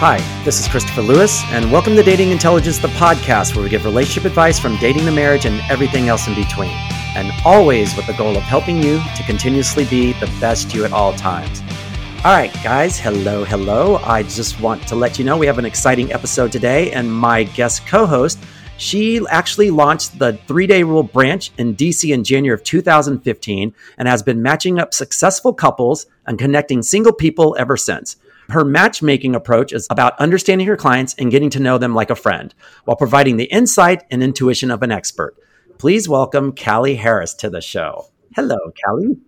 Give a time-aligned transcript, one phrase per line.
[0.00, 3.84] Hi, this is Christopher Lewis, and welcome to Dating Intelligence, the podcast where we give
[3.84, 6.70] relationship advice from dating to marriage and everything else in between.
[7.16, 10.92] And always with the goal of helping you to continuously be the best you at
[10.92, 11.62] all times.
[12.24, 13.96] All right, guys, hello, hello.
[14.04, 17.42] I just want to let you know we have an exciting episode today, and my
[17.42, 18.38] guest co host,
[18.76, 24.06] she actually launched the three day rule branch in DC in January of 2015 and
[24.06, 28.14] has been matching up successful couples and connecting single people ever since.
[28.50, 32.14] Her matchmaking approach is about understanding her clients and getting to know them like a
[32.14, 32.54] friend
[32.86, 35.36] while providing the insight and intuition of an expert.
[35.76, 38.06] Please welcome Callie Harris to the show.
[38.34, 39.18] Hello, Callie.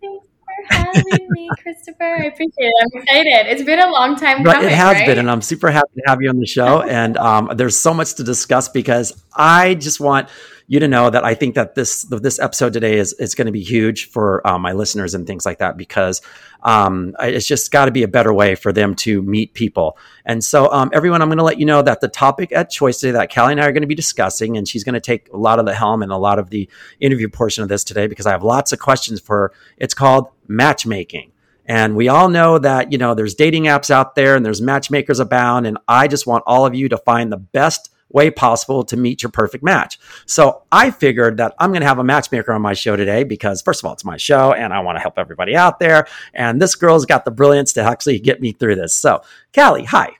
[0.00, 2.04] Thanks for having me, Christopher.
[2.04, 2.74] I appreciate it.
[2.80, 3.52] I'm excited.
[3.52, 4.64] It's been a long time coming.
[4.64, 5.06] It has right?
[5.06, 6.80] been, and I'm super happy to have you on the show.
[6.80, 10.30] and um, there's so much to discuss because I just want
[10.68, 13.52] you to know that I think that this this episode today is is going to
[13.52, 16.20] be huge for uh, my listeners and things like that because
[16.62, 19.96] um, it's just got to be a better way for them to meet people.
[20.24, 22.98] And so, um, everyone, I'm going to let you know that the topic at choice
[22.98, 25.28] today that Callie and I are going to be discussing, and she's going to take
[25.32, 28.08] a lot of the helm and a lot of the interview portion of this today
[28.08, 29.52] because I have lots of questions for her.
[29.76, 31.32] It's called matchmaking.
[31.68, 35.18] And we all know that, you know, there's dating apps out there and there's matchmakers
[35.18, 35.66] abound.
[35.66, 39.22] And I just want all of you to find the best way possible to meet
[39.22, 39.98] your perfect match.
[40.26, 43.62] So I figured that I'm going to have a matchmaker on my show today because,
[43.62, 46.06] first of all, it's my show and I want to help everybody out there.
[46.34, 48.94] And this girl's got the brilliance to actually get me through this.
[48.94, 49.22] So,
[49.54, 50.10] Callie, hi.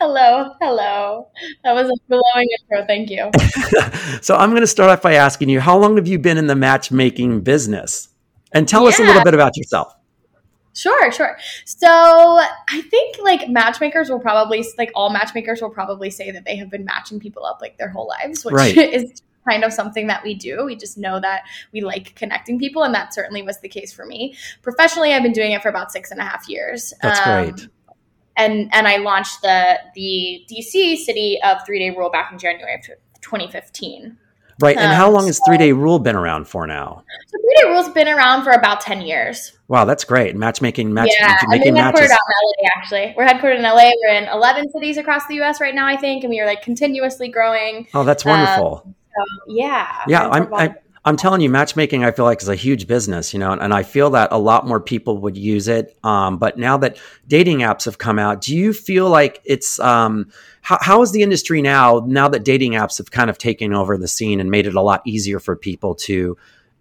[0.00, 1.28] Hello, hello.
[1.62, 2.86] That was a glowing intro.
[2.86, 3.30] Thank you.
[4.22, 6.46] so I'm going to start off by asking you, how long have you been in
[6.46, 8.08] the matchmaking business?
[8.52, 8.88] And tell yeah.
[8.88, 9.94] us a little bit about yourself.
[10.74, 11.36] Sure, sure.
[11.64, 16.56] So I think like matchmakers will probably like all matchmakers will probably say that they
[16.56, 18.76] have been matching people up like their whole lives, which right.
[18.78, 20.64] is kind of something that we do.
[20.64, 24.06] We just know that we like connecting people, and that certainly was the case for
[24.06, 24.36] me.
[24.62, 26.94] Professionally, I've been doing it for about six and a half years.
[27.02, 27.68] That's um, great.
[28.36, 32.74] And and I launched the the DC City of Three Day Rule back in January
[32.74, 32.82] of
[33.20, 34.16] 2015.
[34.60, 34.76] Right.
[34.76, 37.04] And um, how long has three day rule been around for now?
[37.26, 39.58] So three day rule's been around for about 10 years.
[39.72, 40.36] Wow, that's great.
[40.36, 43.14] Matchmaking, match, yeah, making I mean, we're headquartered out in LA, actually.
[43.16, 43.90] We're headquartered in LA.
[44.04, 46.60] We're in 11 cities across the US right now, I think, and we are like
[46.60, 47.88] continuously growing.
[47.94, 48.82] Oh, that's wonderful.
[48.84, 50.02] Um, so, yeah.
[50.06, 50.28] Yeah.
[50.28, 50.74] I'm, I'm,
[51.06, 53.82] I'm telling you, matchmaking, I feel like is a huge business, you know, and I
[53.82, 55.96] feel that a lot more people would use it.
[56.04, 60.30] Um, but now that dating apps have come out, do you feel like it's, um,
[60.60, 63.96] how, how is the industry now, now that dating apps have kind of taken over
[63.96, 66.36] the scene and made it a lot easier for people to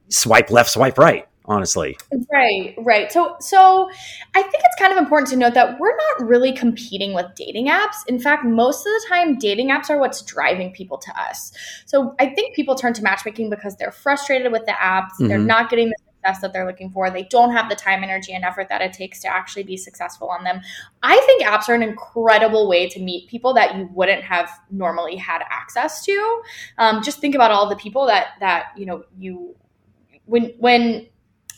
[0.09, 1.25] swipe left, swipe right?
[1.45, 1.97] Honestly.
[2.31, 3.11] Right, right.
[3.11, 3.89] So so
[4.35, 7.67] I think it's kind of important to note that we're not really competing with dating
[7.67, 8.05] apps.
[8.07, 11.51] In fact, most of the time dating apps are what's driving people to us.
[11.85, 15.27] So I think people turn to matchmaking because they're frustrated with the apps, mm-hmm.
[15.27, 17.09] they're not getting the success that they're looking for.
[17.09, 20.29] They don't have the time, energy, and effort that it takes to actually be successful
[20.29, 20.61] on them.
[21.01, 25.15] I think apps are an incredible way to meet people that you wouldn't have normally
[25.15, 26.41] had access to.
[26.77, 29.55] Um, just think about all the people that that you know you
[30.25, 31.07] when when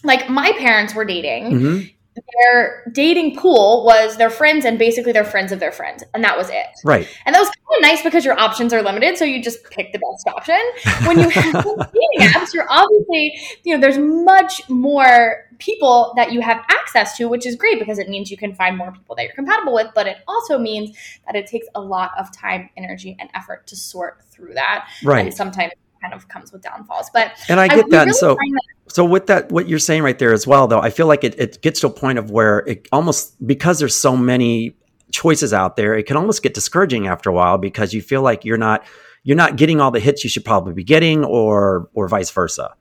[0.04, 1.52] like my parents were dating.
[1.52, 1.88] Mm-hmm.
[2.16, 6.38] Their dating pool was their friends and basically their friends of their friends, and that
[6.38, 6.68] was it.
[6.84, 7.08] Right.
[7.26, 9.92] And that was kind of nice because your options are limited, so you just pick
[9.94, 10.60] the best option.
[11.08, 16.42] When you have dating apps, you're obviously, you know, there's much more people that you
[16.42, 19.24] have access to, which is great because it means you can find more people that
[19.24, 23.18] you're compatible with, but it also means that it takes a lot of time, energy,
[23.20, 24.88] and effort to sort through that.
[25.04, 25.26] Right.
[25.26, 27.10] And sometimes kind of comes with downfalls.
[27.14, 28.00] But and I get I, that.
[28.06, 28.62] Really so that-
[28.94, 31.34] so with that, what you're saying right there as well, though, I feel like it,
[31.40, 34.76] it gets to a point of where it almost because there's so many
[35.12, 38.46] choices out there, it can almost get discouraging after a while because you feel like
[38.46, 38.86] you're not
[39.24, 42.76] you're not getting all the hits you should probably be getting, or or vice versa.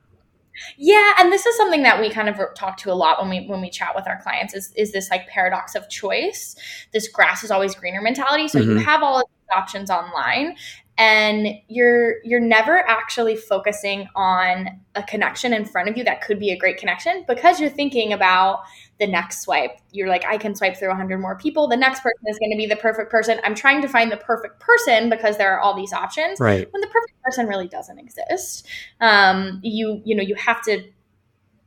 [0.77, 3.47] Yeah, and this is something that we kind of talk to a lot when we
[3.47, 6.57] when we chat with our clients is is this like paradox of choice,
[6.93, 8.49] this grass is always greener mentality.
[8.49, 8.73] So mm-hmm.
[8.73, 10.57] you have all of these options online
[10.99, 16.39] and you're you're never actually focusing on a connection in front of you that could
[16.39, 18.61] be a great connection because you're thinking about
[19.01, 19.79] the next swipe.
[19.91, 21.67] You're like i can swipe through 100 more people.
[21.67, 23.41] The next person is going to be the perfect person.
[23.43, 26.69] I'm trying to find the perfect person because there are all these options right.
[26.71, 28.67] when the perfect person really doesn't exist.
[29.01, 30.85] Um, you you know you have to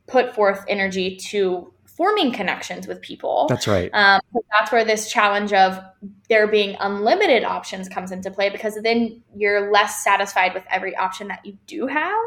[0.06, 3.46] put forth energy to forming connections with people.
[3.48, 3.90] That's right.
[3.94, 4.20] Um,
[4.50, 5.80] that's where this challenge of
[6.28, 11.28] there being unlimited options comes into play because then you're less satisfied with every option
[11.28, 12.26] that you do have.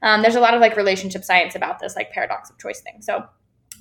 [0.00, 3.02] Um, there's a lot of like relationship science about this, like paradox of choice thing.
[3.02, 3.26] So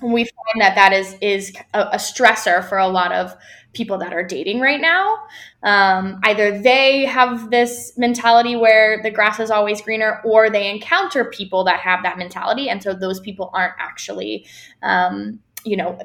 [0.01, 3.35] we find that that is is a, stressor for a lot of
[3.73, 5.17] people that are dating right now.
[5.63, 11.25] Um, either they have this mentality where the grass is always greener, or they encounter
[11.25, 14.45] people that have that mentality, and so those people aren't actually,
[14.81, 15.97] um, you know,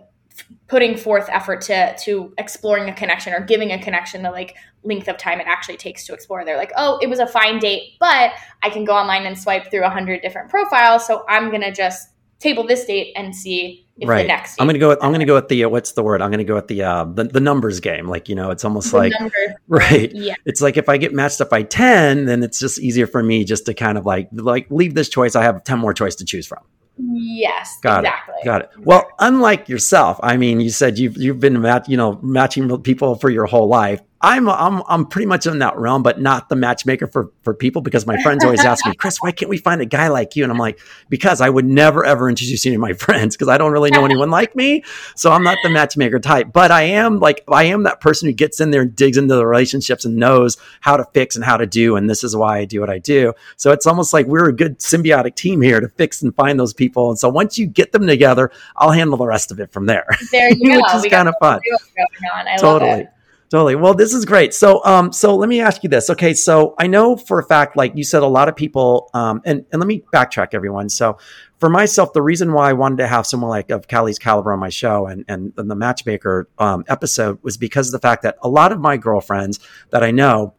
[0.69, 5.09] putting forth effort to to exploring a connection or giving a connection the like length
[5.09, 7.95] of time it actually takes to explore they're like oh it was a fine date
[7.99, 8.33] but
[8.63, 12.11] i can go online and swipe through a hundred different profiles so i'm gonna just
[12.39, 14.31] table this date and see if right.
[14.59, 14.91] I'm gonna go.
[14.91, 16.21] With, I'm gonna go with the uh, what's the word?
[16.21, 18.09] I'm gonna go with the uh, the, the numbers game.
[18.09, 19.35] Like you know, it's almost the like number.
[19.69, 20.13] right.
[20.15, 23.23] yeah It's like if I get matched up by ten, then it's just easier for
[23.23, 25.35] me just to kind of like like leave this choice.
[25.35, 26.63] I have ten more choice to choose from.
[26.99, 28.45] yes Got exactly it.
[28.45, 28.71] Got it.
[28.79, 33.15] Well, unlike yourself, I mean, you said you've you've been mat- you know matching people
[33.15, 34.01] for your whole life.
[34.21, 37.83] I'm I'm I'm pretty much in that realm, but not the matchmaker for for people
[37.83, 40.43] because my friends always ask me, Chris, why can't we find a guy like you?
[40.43, 40.81] And I'm like,
[41.11, 44.05] because I would never ever introduce you to my friends because I don't really know
[44.05, 44.85] anyone like me.
[45.17, 48.33] So I'm not the matchmaker type, but I am like I am that person who
[48.33, 51.59] gets in there and digs into the relationships and knows how to fix and how
[51.59, 53.35] to do, and this is why I do what I do.
[53.57, 56.73] So it's almost like we're a good symbiotic team here to fix and find those
[56.73, 57.11] people.
[57.11, 60.07] And so once you get them together, I'll handle the rest of it from there.
[60.33, 61.61] there you go which is kind of fun.
[61.67, 62.49] going on.
[62.49, 63.09] I love Totally.
[63.49, 63.77] Totally.
[63.77, 64.53] Well, this is great.
[64.53, 66.11] So, um, so let me ask you this.
[66.11, 69.41] Okay, so I know for a fact, like you said, a lot of people, um,
[69.45, 70.89] and and let me backtrack, everyone.
[70.89, 71.19] So,
[71.59, 74.59] for myself, the reason why I wanted to have someone like of Callie's caliber on
[74.59, 78.37] my show and and, and the Matchmaker um, episode was because of the fact that
[78.43, 79.61] a lot of my girlfriends
[79.91, 80.55] that I know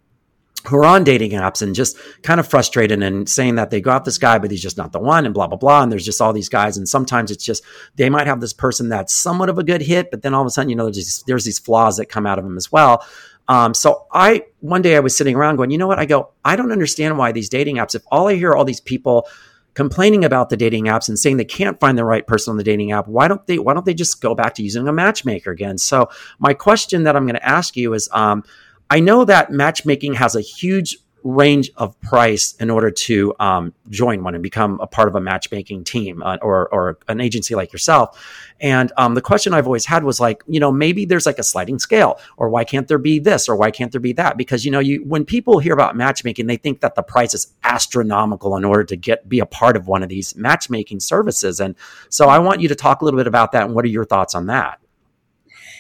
[0.65, 4.05] who are on dating apps and just kind of frustrated and saying that they got
[4.05, 5.83] this guy, but he's just not the one and blah, blah, blah.
[5.83, 6.77] And there's just all these guys.
[6.77, 7.63] And sometimes it's just,
[7.95, 10.47] they might have this person that's somewhat of a good hit, but then all of
[10.47, 12.71] a sudden, you know, there's these, there's these flaws that come out of him as
[12.71, 13.05] well.
[13.47, 15.99] Um, so I, one day I was sitting around going, you know what?
[15.99, 18.81] I go, I don't understand why these dating apps, if all I hear all these
[18.81, 19.27] people
[19.73, 22.63] complaining about the dating apps and saying they can't find the right person on the
[22.63, 25.51] dating app, why don't they, why don't they just go back to using a matchmaker
[25.51, 25.77] again?
[25.77, 26.09] So
[26.39, 28.43] my question that I'm going to ask you is, um,
[28.89, 34.23] I know that matchmaking has a huge range of price in order to um, join
[34.23, 37.73] one and become a part of a matchmaking team uh, or, or an agency like
[37.73, 38.23] yourself.
[38.61, 41.43] And um, the question I've always had was like, you know, maybe there's like a
[41.43, 44.37] sliding scale, or why can't there be this, or why can't there be that?
[44.37, 47.53] Because you know, you when people hear about matchmaking, they think that the price is
[47.63, 51.59] astronomical in order to get be a part of one of these matchmaking services.
[51.59, 51.75] And
[52.09, 53.65] so I want you to talk a little bit about that.
[53.65, 54.79] And what are your thoughts on that?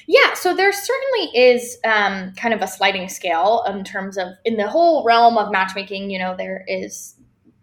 [0.09, 4.55] Yeah, so there certainly is um, kind of a sliding scale in terms of in
[4.55, 6.09] the whole realm of matchmaking.
[6.09, 7.15] You know, there is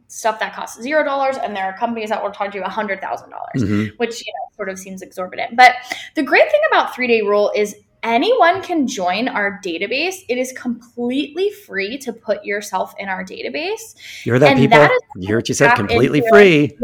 [0.08, 3.00] stuff that costs zero dollars, and there are companies that will charge you a hundred
[3.00, 3.98] thousand dollars, Mhm.
[3.98, 5.56] which you know sort of seems exorbitant.
[5.56, 5.72] But
[6.14, 10.16] the great thing about three day rule is anyone can join our database.
[10.28, 13.94] It is completely free to put yourself in our database.
[14.24, 14.78] You're that And people.
[14.78, 16.30] that you hear what you said, completely into it.
[16.30, 16.78] free.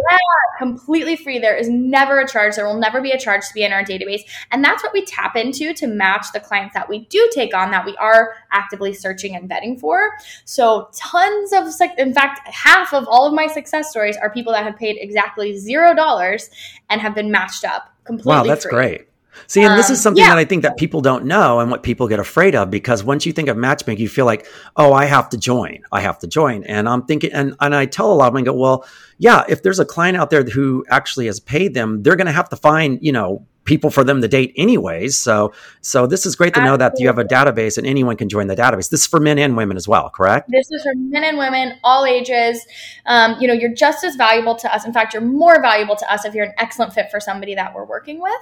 [0.58, 1.38] completely free.
[1.38, 2.56] There is never a charge.
[2.56, 4.22] There will never be a charge to be in our database.
[4.50, 7.70] And that's what we tap into to match the clients that we do take on
[7.70, 10.10] that we are actively searching and vetting for.
[10.44, 11.68] So, tons of,
[11.98, 15.56] in fact, half of all of my success stories are people that have paid exactly
[15.56, 16.50] zero dollars
[16.88, 18.30] and have been matched up completely.
[18.30, 18.70] Wow, that's free.
[18.70, 19.06] great.
[19.46, 20.30] See, and this Um, is something yeah.
[20.30, 23.26] that I think that people don't know and what people get afraid of because once
[23.26, 24.46] you think of matchmaking, you feel like,
[24.76, 25.82] oh, I have to join.
[25.92, 26.64] I have to join.
[26.64, 28.84] And I'm thinking, and, and I tell a lot of them, I go, well,
[29.18, 32.32] yeah, if there's a client out there who actually has paid them, they're going to
[32.32, 35.16] have to find, you know, people for them to date anyways.
[35.16, 38.28] So, so this is great to know that you have a database and anyone can
[38.28, 38.90] join the database.
[38.90, 40.50] This is for men and women as well, correct?
[40.50, 42.66] This is for men and women, all ages.
[43.06, 44.84] Um, you know, you're just as valuable to us.
[44.84, 47.72] In fact, you're more valuable to us if you're an excellent fit for somebody that
[47.72, 48.32] we're working with,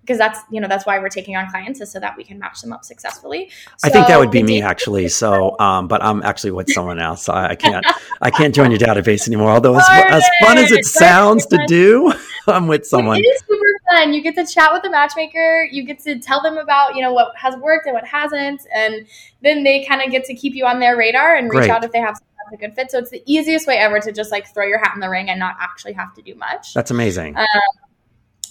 [0.00, 2.38] because that's you know that's why we're taking on clients is so that we can
[2.38, 3.50] match them up successfully.
[3.84, 5.08] I think that would be me actually.
[5.08, 7.24] So, um, but I'm actually with someone else.
[7.24, 7.84] So I, I can't,
[8.22, 9.50] I can't join your database anymore.
[9.50, 12.10] Although as, as fun as it sounds to do,
[12.46, 13.18] I'm with someone.
[13.18, 14.12] It is super fun.
[14.12, 15.66] You get to chat with the matchmaker.
[15.70, 19.06] You get to tell them about you know what has worked and what hasn't, and
[19.42, 21.70] then they kind of get to keep you on their radar and reach Great.
[21.70, 22.16] out if they have
[22.52, 22.90] a good fit.
[22.90, 25.28] So it's the easiest way ever to just like throw your hat in the ring
[25.28, 26.74] and not actually have to do much.
[26.74, 27.36] That's amazing.
[27.36, 27.44] Uh,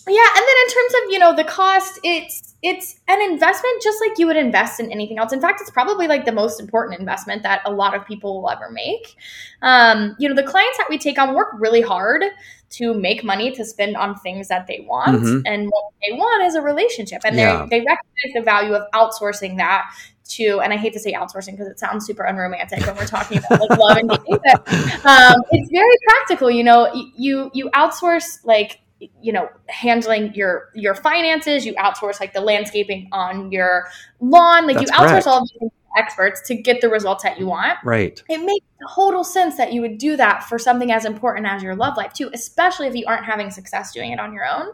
[0.10, 4.00] yeah and then in terms of you know the cost it's it's an investment just
[4.02, 7.00] like you would invest in anything else in fact it's probably like the most important
[7.00, 9.16] investment that a lot of people will ever make
[9.62, 12.24] um, you know the clients that we take on work really hard
[12.70, 15.42] to make money to spend on things that they want Mhm.
[15.46, 17.66] and what they want is a relationship and Yeah.
[17.70, 19.86] they they recognize the value of outsourcing that
[20.30, 23.38] to and i hate to say outsourcing because it sounds super unromantic when we're talking
[23.38, 24.68] about like love and dating but
[25.06, 28.80] um, it's very practical you know you you outsource like
[29.22, 33.88] you know handling your your finances you outsource like the landscaping on your
[34.20, 35.28] lawn like That's you outsource correct.
[35.28, 38.22] all of these things experts to get the results that you want Right.
[38.30, 41.76] it makes total sense that you would do that for something as important as your
[41.76, 44.68] love life too especially if you aren't having success doing it on your own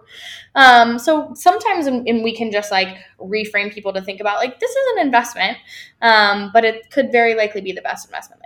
[0.56, 4.70] um, so sometimes and, we can just like reframe people to think about like this
[4.70, 5.58] is an investment
[6.02, 8.43] um, but it could very likely be the best investment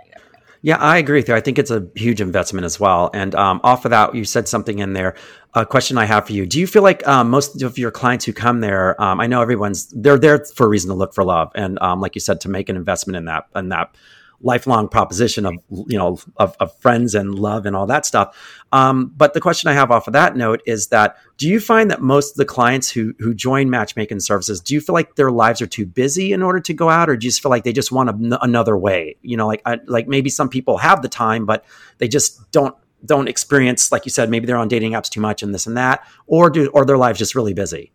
[0.62, 1.34] Yeah, I agree with you.
[1.34, 3.10] I think it's a huge investment as well.
[3.14, 5.14] And um, off of that, you said something in there.
[5.54, 8.24] A question I have for you: Do you feel like um, most of your clients
[8.24, 9.00] who come there?
[9.00, 12.00] Um, I know everyone's they're there for a reason to look for love, and um,
[12.00, 13.94] like you said, to make an investment in that in that
[14.40, 18.36] lifelong proposition of you know of, of friends and love and all that stuff.
[18.72, 21.90] Um, but the question I have off of that note is that do you find
[21.90, 25.30] that most of the clients who who join matchmaking services do you feel like their
[25.30, 27.64] lives are too busy in order to go out, or do you just feel like
[27.64, 29.16] they just want a, another way?
[29.22, 31.64] You know, like I, like maybe some people have the time, but
[31.98, 35.42] they just don't don't experience like you said maybe they're on dating apps too much
[35.42, 37.92] and this and that or do or their lives just really busy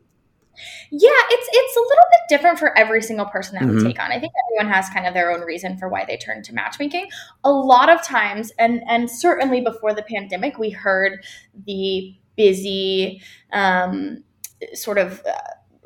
[0.92, 3.78] yeah, it's it's a little bit different for every single person that mm-hmm.
[3.78, 4.12] we take on.
[4.12, 7.08] I think everyone has kind of their own reason for why they turn to matchmaking.
[7.44, 11.24] A lot of times, and and certainly before the pandemic, we heard
[11.66, 14.24] the busy um,
[14.74, 15.34] sort of uh,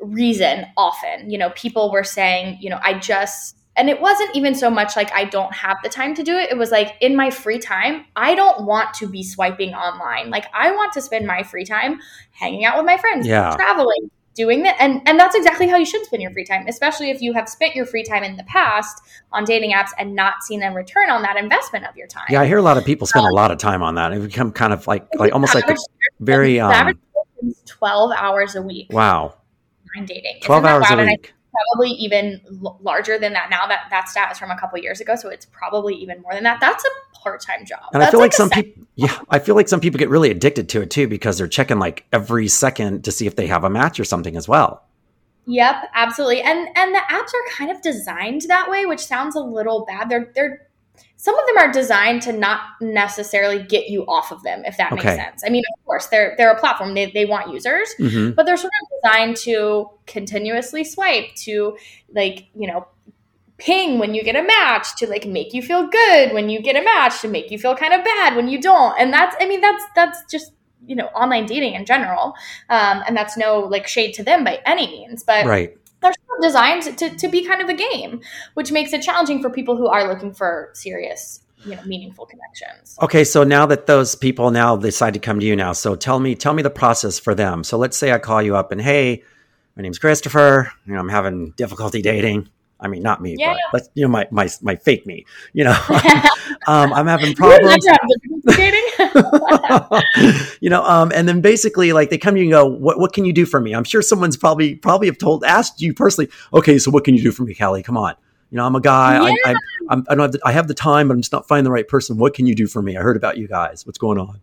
[0.00, 1.30] reason often.
[1.30, 4.96] You know, people were saying, you know, I just and it wasn't even so much
[4.96, 6.50] like I don't have the time to do it.
[6.50, 10.30] It was like in my free time, I don't want to be swiping online.
[10.30, 12.00] Like I want to spend my free time
[12.32, 13.54] hanging out with my friends, yeah.
[13.54, 14.76] traveling, doing that.
[14.78, 17.48] And and that's exactly how you should spend your free time especially if you have
[17.48, 19.02] spent your free time in the past
[19.32, 22.26] on dating apps and not seen a return on that investment of your time.
[22.30, 24.12] Yeah i hear a lot of people spend um, a lot of time on that.
[24.12, 25.66] It become kind of like like almost like
[26.20, 26.98] very um
[27.66, 29.34] 12 hours a week wow.
[29.96, 30.40] on dating.
[30.42, 31.34] 12 hours a week.
[31.52, 32.40] probably even
[32.80, 33.66] larger than that now.
[33.66, 36.44] That that stat is from a couple years ago, so it's probably even more than
[36.44, 36.60] that.
[36.60, 36.88] That's a
[37.28, 37.80] part time job.
[37.92, 40.08] And That's I feel like, like some people, yeah, I feel like some people get
[40.08, 43.46] really addicted to it too because they're checking like every second to see if they
[43.46, 44.84] have a match or something as well.
[45.46, 46.42] Yep, absolutely.
[46.42, 50.08] And and the apps are kind of designed that way, which sounds a little bad.
[50.08, 50.68] They're they're
[51.16, 54.92] some of them are designed to not necessarily get you off of them, if that
[54.92, 55.16] okay.
[55.16, 55.42] makes sense.
[55.44, 58.32] I mean, of course, they're they're a platform; they they want users, mm-hmm.
[58.32, 61.76] but they're sort of designed to continuously swipe, to
[62.14, 62.86] like you know
[63.58, 66.76] ping when you get a match to like make you feel good when you get
[66.76, 68.98] a match to make you feel kind of bad when you don't.
[68.98, 70.52] And that's i mean that's that's just
[70.86, 72.34] you know online dating in general.
[72.70, 75.76] Um, and that's no like shade to them by any means but right.
[76.00, 78.20] they're designed to, to be kind of a game,
[78.54, 82.96] which makes it challenging for people who are looking for serious you know meaningful connections.
[83.02, 86.20] Okay so now that those people now decide to come to you now so tell
[86.20, 87.64] me tell me the process for them.
[87.64, 89.24] So let's say i call you up and hey
[89.74, 90.70] my name's christopher.
[90.86, 92.48] You know i'm having difficulty dating
[92.80, 93.54] I mean, not me, yeah.
[93.54, 95.76] but let's, you know, my, my, my fake me, you know,
[96.66, 97.84] um, I'm having problems.
[100.60, 103.12] you know, um, and then basically like they come to you and go, what, what
[103.12, 103.74] can you do for me?
[103.74, 107.22] I'm sure someone's probably, probably have told, asked you personally, okay, so what can you
[107.22, 107.82] do for me, Callie?
[107.82, 108.14] Come on.
[108.50, 109.14] You know, I'm a guy.
[109.14, 109.34] Yeah.
[109.44, 109.54] I, I,
[109.90, 111.70] I'm, I don't have the, I have the time, but I'm just not finding the
[111.70, 112.16] right person.
[112.16, 112.96] What can you do for me?
[112.96, 113.84] I heard about you guys.
[113.84, 114.40] What's going on?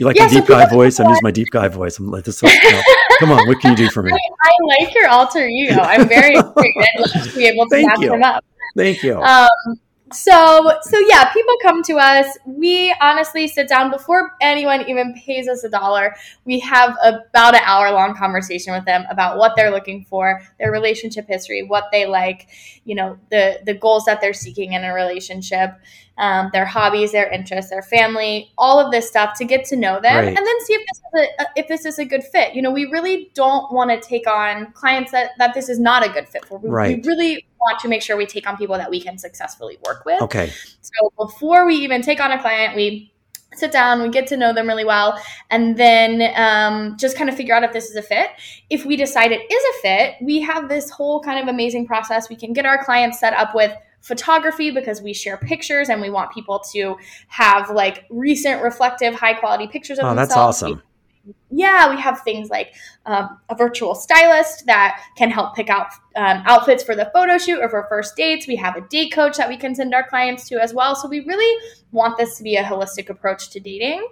[0.00, 0.98] You like yeah, my deep so guy voice?
[0.98, 1.98] I'm using my deep guy voice.
[1.98, 2.40] I'm like this.
[2.40, 2.82] You know,
[3.20, 4.10] come on, what can you do for me?
[4.10, 5.78] I, I like your alter ego.
[5.78, 8.08] I'm very excited to be able to you.
[8.08, 8.42] them up.
[8.74, 9.20] Thank you.
[9.20, 9.48] Um,
[10.12, 15.46] so so yeah people come to us we honestly sit down before anyone even pays
[15.46, 19.70] us a dollar we have about an hour long conversation with them about what they're
[19.70, 22.48] looking for their relationship history what they like
[22.84, 25.78] you know the the goals that they're seeking in a relationship
[26.20, 30.00] um, their hobbies their interests their family all of this stuff to get to know
[30.00, 30.28] them right.
[30.28, 32.70] and then see if this is a, if this is a good fit you know
[32.70, 36.28] we really don't want to take on clients that that this is not a good
[36.28, 37.02] fit for we, right.
[37.02, 40.04] we really want to make sure we take on people that we can successfully work
[40.04, 40.20] with.
[40.22, 40.50] Okay.
[40.80, 43.12] So before we even take on a client, we
[43.54, 47.36] sit down, we get to know them really well, and then um, just kind of
[47.36, 48.28] figure out if this is a fit.
[48.70, 52.28] If we decide it is a fit, we have this whole kind of amazing process.
[52.28, 56.10] We can get our clients set up with photography because we share pictures and we
[56.10, 56.96] want people to
[57.28, 60.28] have like recent reflective high quality pictures of oh, themselves.
[60.28, 60.82] That's awesome
[61.50, 62.74] yeah, we have things like
[63.06, 67.60] um, a virtual stylist that can help pick out um, outfits for the photo shoot
[67.60, 68.46] or for first dates.
[68.46, 70.94] We have a date coach that we can send our clients to as well.
[70.94, 74.06] So we really want this to be a holistic approach to dating.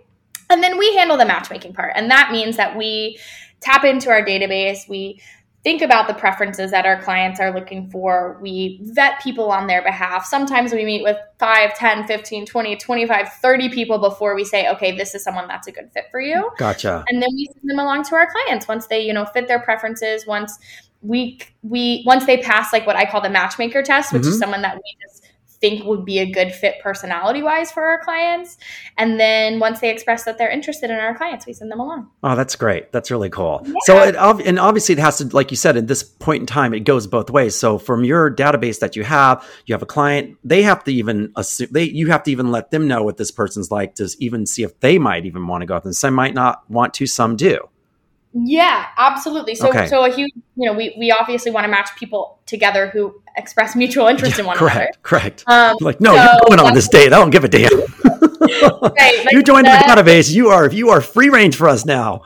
[0.50, 1.92] And then we handle the matchmaking part.
[1.95, 3.18] And that means that we
[3.61, 5.21] tap into our database, we
[5.65, 8.38] think about the preferences that our clients are looking for.
[8.41, 10.25] We vet people on their behalf.
[10.25, 14.97] Sometimes we meet with 5, 10, 15, 20, 25, 30 people before we say, okay,
[14.97, 16.50] this is someone that's a good fit for you.
[16.59, 17.05] Gotcha.
[17.09, 19.61] And then we send them along to our clients once they, you know, fit their
[19.61, 20.59] preferences, once
[21.00, 24.31] we we once they pass like what I call the matchmaker test, which mm-hmm.
[24.31, 25.27] is someone that we just
[25.61, 28.57] think would be a good fit personality wise for our clients.
[28.97, 32.09] And then once they express that they're interested in our clients, we send them along.
[32.23, 32.93] Oh, that's great.
[32.93, 33.62] That's really cool.
[33.65, 33.73] Yeah.
[33.83, 36.75] So it, and obviously it has to, like you said, at this point in time,
[36.75, 37.57] it goes both ways.
[37.57, 41.33] So from your database that you have, you have a client, they have to even
[41.37, 44.47] assume they, you have to even let them know what this person's like to even
[44.47, 47.07] see if they might even want to go out and some might not want to,
[47.07, 47.69] some do.
[48.32, 49.54] Yeah, absolutely.
[49.54, 49.87] So, Okay.
[49.87, 53.75] so a huge, you know, we, we obviously want to match people together who express
[53.75, 54.70] mutual interest Yeah, in one another.
[54.70, 55.44] correct, correct.
[55.47, 57.06] Um, Like, no, So you're going on this date.
[57.12, 57.70] I don't give a damn.
[58.50, 58.92] Right,
[59.25, 60.32] like you joined the database.
[60.32, 62.23] You are you are free range for us now.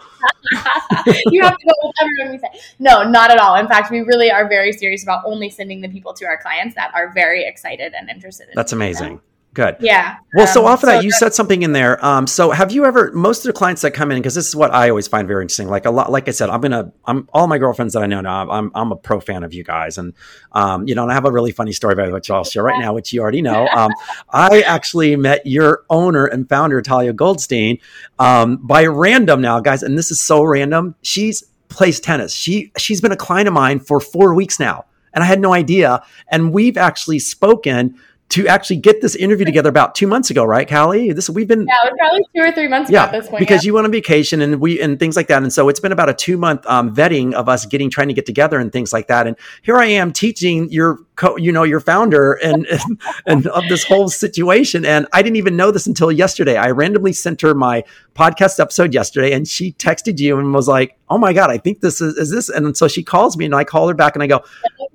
[1.30, 2.60] you have to go with everyone we say.
[2.78, 3.56] No, not at all.
[3.56, 6.74] In fact, we really are very serious about only sending the people to our clients
[6.76, 8.44] that are very excited and interested.
[8.48, 9.20] In That's amazing.
[9.54, 9.76] Good.
[9.80, 10.16] Yeah.
[10.34, 12.02] Well, so Um, off of that, so you said something in there.
[12.02, 13.12] Um, so have you ever?
[13.12, 15.42] Most of the clients that come in, because this is what I always find very
[15.42, 15.68] interesting.
[15.68, 18.22] Like a lot, like I said, I'm gonna, I'm all my girlfriends that I know
[18.22, 18.50] now.
[18.50, 20.14] I'm, I'm a pro fan of you guys, and
[20.52, 22.80] um, you know, and I have a really funny story about which I'll share right
[22.80, 23.68] now, which you already know.
[23.82, 23.90] Um,
[24.30, 27.78] I actually met your owner and founder Talia Goldstein
[28.18, 30.94] um, by random now, guys, and this is so random.
[31.02, 32.34] She's plays tennis.
[32.34, 35.52] She she's been a client of mine for four weeks now, and I had no
[35.52, 36.02] idea.
[36.28, 37.98] And we've actually spoken
[38.32, 41.12] to actually get this interview together about two months ago, right, Callie?
[41.12, 43.40] This we've been Yeah, it was probably two or three months ago at this point.
[43.40, 43.68] because yeah.
[43.68, 46.08] you went on vacation and we and things like that, and so it's been about
[46.08, 49.08] a two month um, vetting of us getting trying to get together and things like
[49.08, 49.26] that.
[49.26, 53.64] And here I am teaching your co- you know your founder and, and and of
[53.68, 56.56] this whole situation, and I didn't even know this until yesterday.
[56.56, 60.96] I randomly sent her my podcast episode yesterday, and she texted you and was like,
[61.08, 63.54] "Oh my god, I think this is, is this," and so she calls me and
[63.54, 64.42] I call her back and I go,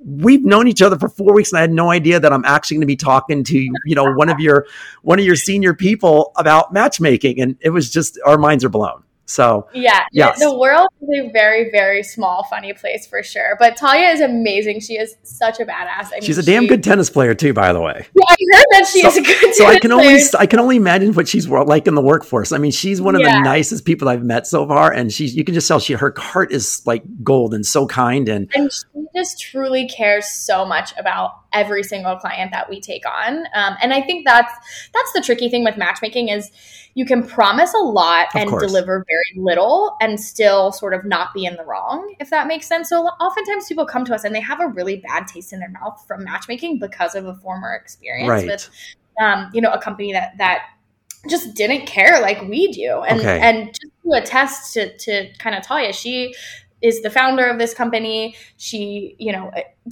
[0.07, 2.77] we've known each other for four weeks and I had no idea that I'm actually
[2.77, 4.65] going to be talking to, you know, one of your,
[5.01, 7.41] one of your senior people about matchmaking.
[7.41, 9.03] And it was just, our minds are blown.
[9.29, 10.39] So Yeah, Yes.
[10.39, 13.57] the world is a very, very small, funny place for sure.
[13.60, 14.79] But Talia is amazing.
[14.79, 16.07] She is such a badass.
[16.07, 18.05] I mean, she's a damn she- good tennis player too, by the way.
[18.15, 19.53] Yeah, I heard that she So- is a good.
[19.55, 20.29] So I can only, player.
[20.39, 22.53] I can only imagine what she's like in the workforce.
[22.53, 24.93] I mean, she's one of the nicest people I've met so far.
[24.93, 28.29] And she's, you can just tell she, her heart is like gold and so kind.
[28.29, 33.03] And and she just truly cares so much about every single client that we take
[33.07, 34.53] on um, and i think that's
[34.93, 36.51] that's the tricky thing with matchmaking is
[36.97, 38.63] you can promise a lot Of and course.
[38.65, 42.65] deliver very little and still sort of not be in the wrong if that makes
[42.65, 45.60] sense so oftentimes people come to us and they have a really bad taste in
[45.60, 48.47] their mouth from matchmaking because of a former experience Right.
[48.47, 48.69] with
[49.21, 50.63] um, you know a company that that
[51.29, 53.39] just didn't care like we do and Okay.
[53.41, 56.33] and just to attest to to kind of Talia she
[56.81, 59.51] is the founder of this company she you know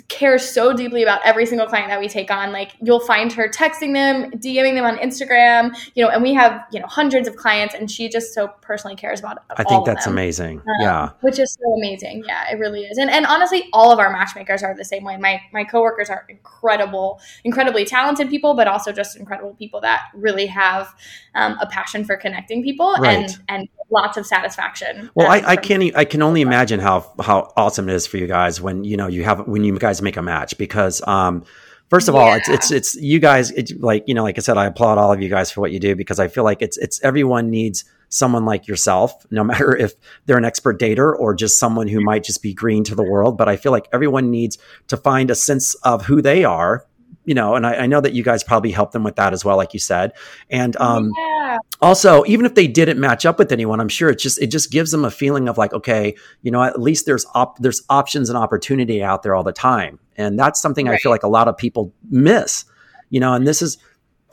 [0.10, 3.48] cares so deeply about every single client that we take on like you'll find her
[3.48, 7.36] texting them dming them on instagram you know and we have you know hundreds of
[7.36, 9.44] clients and she just so personally cares about it.
[9.58, 10.60] I think that's amazing.
[10.60, 11.10] um, yeah.
[11.22, 14.64] which is so amazing yeah it really is and and honestly all of our matchmakers
[14.64, 19.18] are the same way my my coworkers are incredible incredibly talented people but also just
[19.18, 20.94] incredible people that really have
[21.36, 23.18] um, a passion for connecting people Right.
[23.18, 25.96] and and lots of satisfaction Well, um, I, I can't.
[25.96, 29.08] I can only imagine how how awesome it is for you guys when you know
[29.08, 31.44] you have when you guys make a match because um,
[31.90, 33.52] first of all, it's it's it's you guys.
[33.52, 35.72] It's like you know, like I said, I applaud all of you guys for what
[35.72, 39.76] you do because I feel like it's it's everyone needs someone like yourself, no matter
[39.76, 39.94] if
[40.26, 43.38] they're an expert dater or just someone who might just be green to the world.
[43.38, 46.86] But I feel like everyone needs to find a sense of who they are.
[47.28, 49.44] You know, and I, I know that you guys probably help them with that as
[49.44, 50.12] well, like you said.
[50.52, 51.45] And um, yeah
[51.82, 54.72] also even if they didn't match up with anyone i'm sure it just it just
[54.72, 58.30] gives them a feeling of like okay you know at least there's op- there's options
[58.30, 61.48] and opportunity out there all the time and that's something i feel like a lot
[61.48, 62.66] of people miss
[63.10, 63.78] you know and this is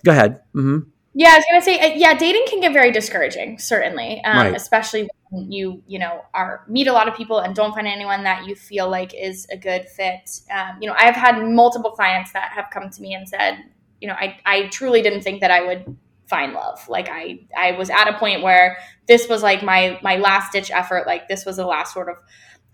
[0.04, 0.88] go ahead Mm-hmm.
[1.14, 4.56] Yeah, I was gonna say, uh, yeah, dating can get very discouraging, certainly, um, Right.
[4.56, 8.24] especially when you, you know, are meet a lot of people and don't find anyone
[8.24, 10.40] that you feel like is a good fit.
[10.50, 13.58] Um, you know, I've had multiple clients that have come to me and said,
[14.00, 15.96] you know, I, I truly didn't think that I would
[16.34, 16.78] find love.
[16.88, 20.70] Like I, I was at a point where this was like my my last ditch
[20.70, 21.06] effort.
[21.06, 22.16] Like this was the last sort of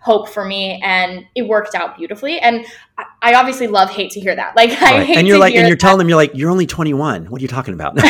[0.00, 2.38] hope for me, and it worked out beautifully.
[2.38, 2.64] And
[2.96, 4.54] I, I obviously love hate to hear that.
[4.54, 5.06] Like I Right.
[5.08, 5.80] hate and you're to like and you're that.
[5.80, 7.94] telling them you're like you're only 21 what are you talking about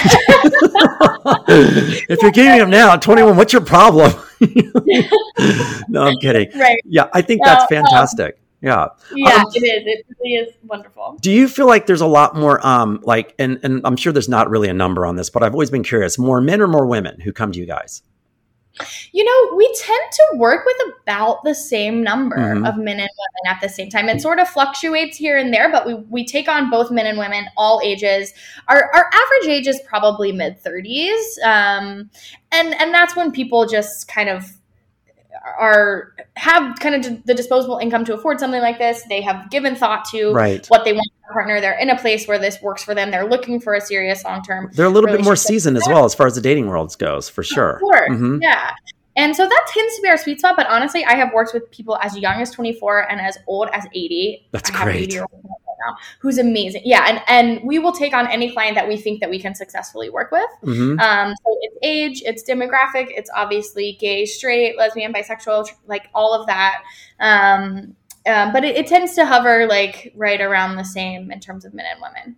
[1.49, 4.13] if you're giving them now 21 what's your problem
[5.89, 6.79] no i'm kidding right.
[6.85, 9.83] yeah i think No, that's um, fantastic yeah Yeah, Um, it is.
[9.87, 11.18] It really is wonderful.
[11.21, 14.29] Do you feel like there's a lot more, um, like, and and I'm sure there's
[14.29, 16.87] not really a number on this, but I've always been curious: more men or more
[16.87, 18.03] women who come to you guys?
[19.11, 22.68] You know, we tend to work with about the same number Mhm.
[22.68, 24.09] of men and women at the same time.
[24.09, 27.18] It sort of fluctuates here and there, but we, we take on both men and
[27.18, 28.33] women, all ages.
[28.68, 31.18] Our, our average age is probably mid 30s.
[31.44, 32.09] Um,
[32.53, 34.44] and, and that's when people just kind of
[35.59, 39.03] are have kind of the disposable income to afford something like this.
[39.09, 40.66] They have given thought to Right.
[40.68, 41.61] what they want a partner.
[41.61, 43.11] They're in a place where this works for them.
[43.11, 46.05] They're looking for a serious long term They're a little bit more seasoned as well
[46.05, 47.74] as far as the dating world goes, for sure.
[47.74, 48.40] Of course, Mhm.
[48.42, 48.70] yeah.
[49.16, 50.55] And so that tends to be our sweet spot.
[50.57, 53.85] But honestly, I have worked with people as young as 24 and as old as
[53.92, 54.46] 80.
[54.53, 55.18] That's I great.
[55.79, 56.83] 80 year olds now who's amazing.
[56.85, 59.55] Yeah, and and we will take on any client that we think that we can
[59.55, 60.51] successfully work with.
[60.64, 60.99] Mm-hmm.
[61.01, 66.47] Um, so it's age, it's demographic, it's obviously gay, straight, lesbian, bisexual, like all of
[66.47, 66.83] that.
[67.21, 71.64] Um, um, but it, it, tends to hover like right around the same in terms
[71.64, 72.37] of men and women.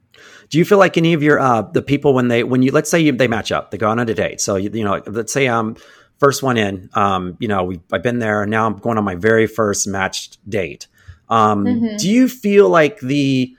[0.48, 2.90] Do you feel like any of your uh, the people when they when you let's
[2.90, 4.40] say you, they match up, they go on a date.
[4.40, 5.76] So you, you know, let's say I'm
[6.20, 6.90] first one in.
[6.94, 9.88] Um, you know, we I've been there, and now I'm going on my very first
[9.88, 10.86] matched date.
[11.30, 11.96] Um, mm-hmm.
[11.96, 13.56] Do you feel like the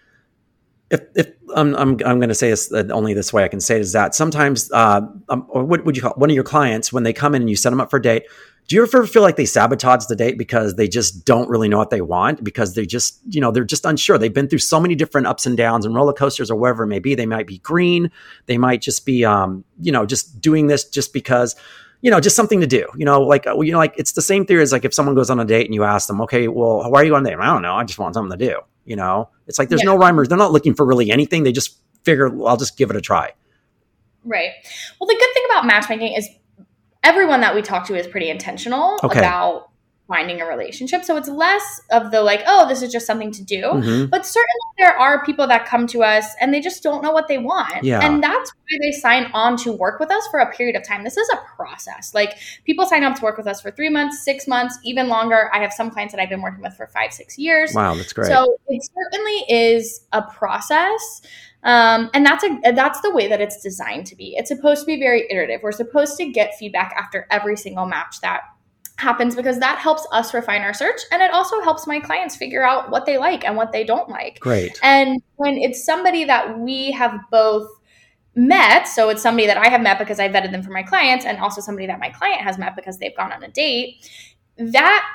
[0.92, 3.62] if, if I'm, I'm, I'm going to say this uh, only this way I can
[3.62, 6.18] say it is that sometimes, uh, um, or what would you call it?
[6.18, 8.02] one of your clients when they come in and you set them up for a
[8.02, 8.24] date,
[8.68, 11.78] do you ever feel like they sabotage the date because they just don't really know
[11.78, 14.80] what they want because they just you know they're just unsure they've been through so
[14.80, 17.48] many different ups and downs and roller coasters or wherever it may be they might
[17.48, 18.12] be green
[18.46, 21.56] they might just be um, you know just doing this just because
[22.02, 24.22] you know just something to do you know like uh, you know like it's the
[24.22, 26.48] same theory as like if someone goes on a date and you ask them okay
[26.48, 28.46] well why are you on a date i don't know i just want something to
[28.46, 29.92] do you know it's like there's yeah.
[29.92, 32.90] no rhymers they're not looking for really anything they just figure well, i'll just give
[32.90, 33.32] it a try
[34.26, 34.52] right
[35.00, 36.28] well the good thing about matchmaking is
[37.04, 39.20] everyone that we talk to is pretty intentional okay.
[39.20, 39.71] about
[40.12, 41.06] finding a relationship.
[41.06, 43.62] So it's less of the like, oh, this is just something to do.
[43.62, 44.06] Mm-hmm.
[44.08, 47.30] But certainly there are people that come to us and they just don't know what
[47.30, 47.86] they want.
[47.86, 48.06] Yeah.
[48.06, 51.06] And that's why they sign on to work with us for a period of time.
[51.06, 52.14] This is a process.
[52.14, 55.50] Like people sign up to work with us for three months, six months, even longer.
[55.54, 57.72] I have some clients that I've been working with for five, six years.
[57.74, 58.28] Wow, that's great.
[58.28, 61.22] So it certainly is a process.
[61.64, 64.34] Um, and that's a that's the way that it's designed to be.
[64.36, 65.62] It's supposed to be very iterative.
[65.62, 68.42] We're supposed to get feedback after every single match that
[69.02, 72.64] happens because that helps us refine our search and it also helps my clients figure
[72.64, 74.40] out what they like and what they don't like.
[74.40, 74.80] Great.
[74.82, 77.70] And when it's somebody that we have both
[78.36, 81.26] met, so it's somebody that I have met because I vetted them for my clients
[81.26, 84.10] and also somebody that my client has met because they've gone on a date,
[84.58, 85.06] that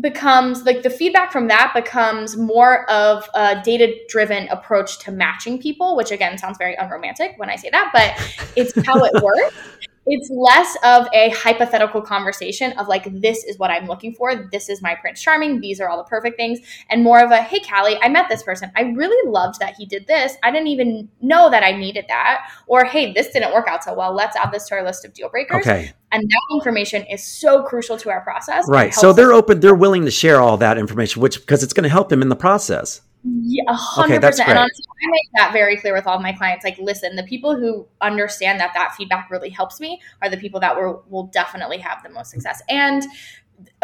[0.00, 5.60] becomes like the feedback from that becomes more of a data driven approach to matching
[5.60, 8.10] people which again sounds very unromantic when i say that but
[8.56, 9.54] it's how it works
[10.06, 14.68] it's less of a hypothetical conversation of like this is what i'm looking for this
[14.68, 16.58] is my prince charming these are all the perfect things
[16.90, 18.70] and more of a hey callie i met this person.
[18.76, 20.34] I really loved that he did this.
[20.42, 22.48] I didn't even know that i needed that.
[22.66, 24.14] Or hey this didn't work out so well.
[24.14, 25.66] Let's add this to our list of deal breakers.
[25.66, 25.92] Okay.
[26.10, 28.92] And that information is so crucial to our process right.
[28.92, 31.90] so they're open they're willing to share all that information which because it's going to
[31.90, 34.48] help them in the process yeah, hundred okay, percent.
[34.48, 36.64] And honestly, I make that very clear with all my clients.
[36.64, 40.58] Like, listen, the people who understand that that feedback really helps me are the people
[40.60, 42.62] that will will definitely have the most success.
[42.68, 43.04] And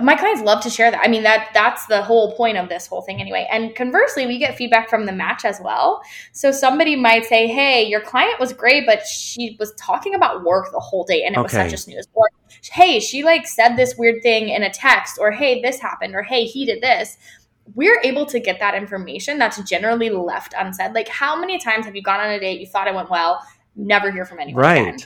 [0.03, 1.01] my clients love to share that.
[1.05, 3.46] I mean, that that's the whole point of this whole thing anyway.
[3.51, 6.03] And conversely, we get feedback from the match as well.
[6.33, 10.72] So somebody might say, "Hey, your client was great, but she was talking about work
[10.72, 11.42] the whole day, and it okay.
[11.44, 12.29] was such a snooze." Or,
[12.72, 16.22] "Hey, she like said this weird thing in a text," or "Hey, this happened," or
[16.22, 17.16] "Hey, he did this."
[17.74, 20.92] We're able to get that information that's generally left unsaid.
[20.94, 23.42] Like, how many times have you gone on a date, you thought it went well,
[23.76, 24.94] never hear from anyone right.
[24.94, 24.98] again?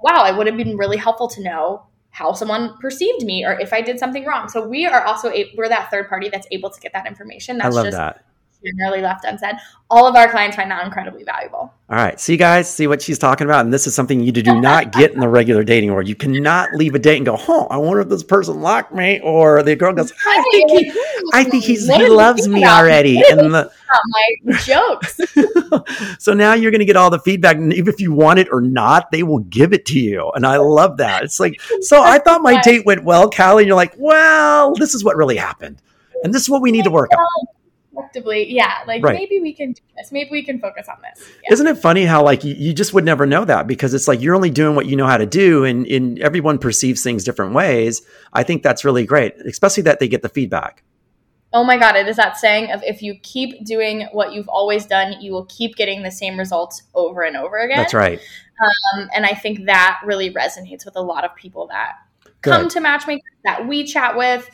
[0.00, 3.72] Wow, it would have been really helpful to know how someone perceived me or if
[3.72, 4.48] I did something wrong.
[4.48, 7.58] So we are also a, we're that third party that's able to get that information.
[7.58, 8.24] That's I love just that
[8.64, 9.56] generally left unsaid.
[9.90, 11.72] All of our clients find that incredibly valuable.
[11.90, 12.20] All right.
[12.20, 13.64] See, guys, see what she's talking about.
[13.64, 16.06] And this is something you do not get in the regular dating world.
[16.06, 19.20] You cannot leave a date and go, huh, I wonder if this person liked me.
[19.20, 21.00] Or the girl goes, I think he,
[21.32, 23.22] I think he's, he loves me already.
[23.30, 23.72] And the,
[24.44, 25.18] my jokes.
[26.22, 27.56] so now you're going to get all the feedback.
[27.56, 30.30] And even if you want it or not, they will give it to you.
[30.34, 31.24] And I love that.
[31.24, 33.62] It's like, so I thought my date went well, Callie.
[33.62, 35.80] And you're like, well, this is what really happened.
[36.22, 37.46] And this is what we need to work on
[37.98, 39.14] effectively yeah like right.
[39.14, 41.52] maybe we can do this maybe we can focus on this yeah.
[41.52, 44.20] isn't it funny how like you, you, just would never know that because it's like
[44.20, 47.54] you're only doing what you know how to do and, and everyone perceives things different
[47.54, 50.82] ways i think that's really great especially that they get the feedback
[51.52, 54.86] oh my god it is that saying of if you keep doing what you've always
[54.86, 58.20] done you will keep getting the same results over and over again that's right
[58.96, 61.94] um, and i think that really resonates with a lot of people that
[62.40, 62.50] Good.
[62.50, 64.48] come to matchmakers that we chat with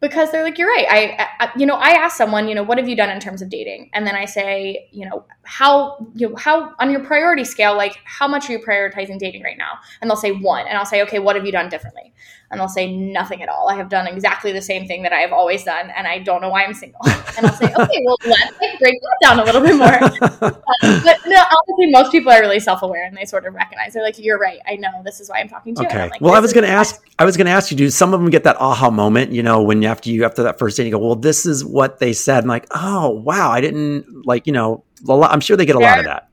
[0.00, 0.86] because they're like you're right.
[0.88, 3.42] I, I, you know i ask someone you know what have you done in terms
[3.42, 3.90] of dating?
[3.92, 7.96] And then i say you know how you know, how on your priority scale like
[8.04, 9.78] how much are you prioritizing dating right now?
[10.00, 12.12] And they'll say one and i'll say okay what have you done differently?
[12.50, 13.68] And they'll say nothing at all.
[13.68, 16.42] I have done exactly the same thing that i have always done and i don't
[16.42, 17.00] know why i'm single.
[17.36, 20.02] And i'll say okay well let's like break that down a little bit more.
[20.02, 20.20] Um,
[21.04, 23.92] but no honestly most people are really self-aware and they sort of recognize.
[23.92, 24.58] They're like you're right.
[24.66, 24.90] I know.
[25.04, 25.88] This is why i'm talking to you.
[25.88, 26.08] Okay.
[26.10, 28.12] Like, well i was going to ask i was going to ask you do some
[28.12, 30.86] of them get that aha moment you know when after you after that first date
[30.86, 32.42] you go well this is what they said.
[32.42, 33.50] I'm like oh wow.
[33.50, 36.28] I didn't like you know I'm sure they get a lot of that.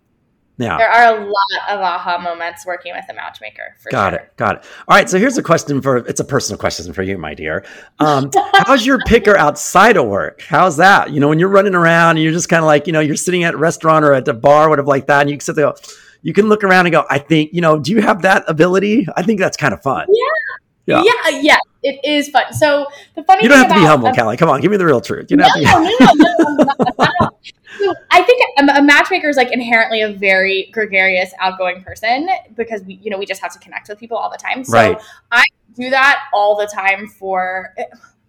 [0.57, 0.77] Yeah.
[0.77, 3.75] There are a lot of aha moments working with a matchmaker.
[3.79, 4.19] For got sure.
[4.19, 4.37] it.
[4.37, 4.65] Got it.
[4.87, 5.09] All right.
[5.09, 7.65] So here's a question for it's a personal question for you, my dear.
[7.99, 10.41] Um, how's your picker outside of work?
[10.41, 11.11] How's that?
[11.11, 13.15] You know, when you're running around and you're just kind of like, you know, you're
[13.15, 15.55] sitting at a restaurant or at a bar, whatever like that, and you can sit
[15.55, 15.73] there,
[16.21, 19.07] you can look around and go, I think, you know, do you have that ability?
[19.15, 20.05] I think that's kind of fun.
[20.07, 21.01] Yeah.
[21.01, 21.03] Yeah.
[21.03, 21.39] Yeah.
[21.41, 21.57] Yeah.
[21.81, 22.53] It is fun.
[22.53, 24.37] So the funny You don't have to be humble, Callie.
[24.37, 25.31] Come on, give me the real truth.
[25.31, 27.29] You No, don't have to be- no, no, no, no, no, no.
[27.79, 32.83] So I think a, a matchmaker is like inherently a very gregarious, outgoing person because
[32.83, 34.63] we, you know, we just have to connect with people all the time.
[34.63, 35.01] So Right.
[35.31, 35.43] I
[35.75, 37.07] do that all the time.
[37.07, 37.73] For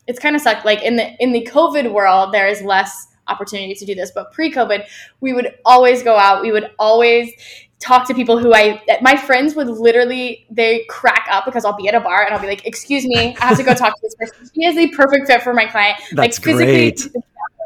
[0.07, 0.65] it's kind of sucked.
[0.65, 4.33] Like in the in the COVID world, there is less opportunity to do this, but
[4.33, 4.87] pre-COVID,
[5.21, 6.43] we would always go out.
[6.43, 7.33] We would always
[7.81, 11.89] talk to people who I my friends would literally they crack up because I'll be
[11.89, 14.01] at a bar and I'll be like, "Excuse me, I have to go talk to
[14.03, 14.51] this person.
[14.55, 17.01] She is the perfect fit for my client." like That's physically great.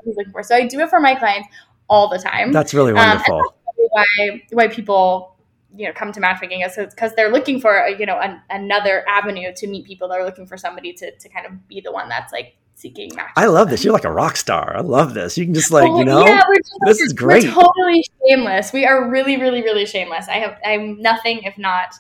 [0.04, 0.42] he's looking for.
[0.42, 1.48] So I do it for my clients
[1.88, 2.52] all the time.
[2.52, 3.54] That's really Um, wonderful.
[3.64, 5.34] that's why why people
[5.74, 9.04] you know come to matchmaking is because they're looking for a, you know an, another
[9.08, 10.08] avenue to meet people.
[10.08, 13.32] They're looking for somebody to to kind of be the one that's like seeking matches.
[13.36, 13.82] I love this.
[13.84, 14.76] You're like a rock star.
[14.76, 15.36] I love this.
[15.36, 17.44] You can just like, Well, you know, yeah, we're just, this is we're great.
[17.44, 18.72] totally shameless.
[18.72, 20.28] We are really, really, really shameless.
[20.28, 21.94] I have I'm nothing if not,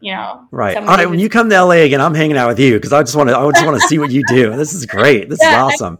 [0.00, 0.74] you know, Right.
[0.76, 1.08] All right.
[1.08, 3.28] When you come to LA again, I'm hanging out with you because I just want
[3.28, 3.36] to.
[3.36, 4.56] I just want to see what you do.
[4.56, 5.28] This is great.
[5.28, 5.98] This is awesome.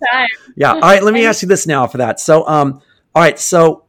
[0.57, 0.73] Yeah.
[0.73, 1.03] All right.
[1.03, 2.19] Let me ask you this now for that.
[2.19, 2.81] So, um,
[3.15, 3.39] all right.
[3.39, 3.85] So,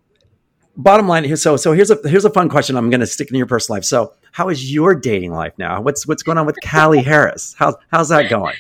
[0.75, 1.36] bottom line here.
[1.36, 2.75] So, so here's a here's a fun question.
[2.75, 3.86] I'm going to stick in your personal life.
[3.86, 5.81] So, how is your dating life now?
[5.81, 7.55] What's what's going on with Callie Harris?
[7.57, 8.55] How's how's that going?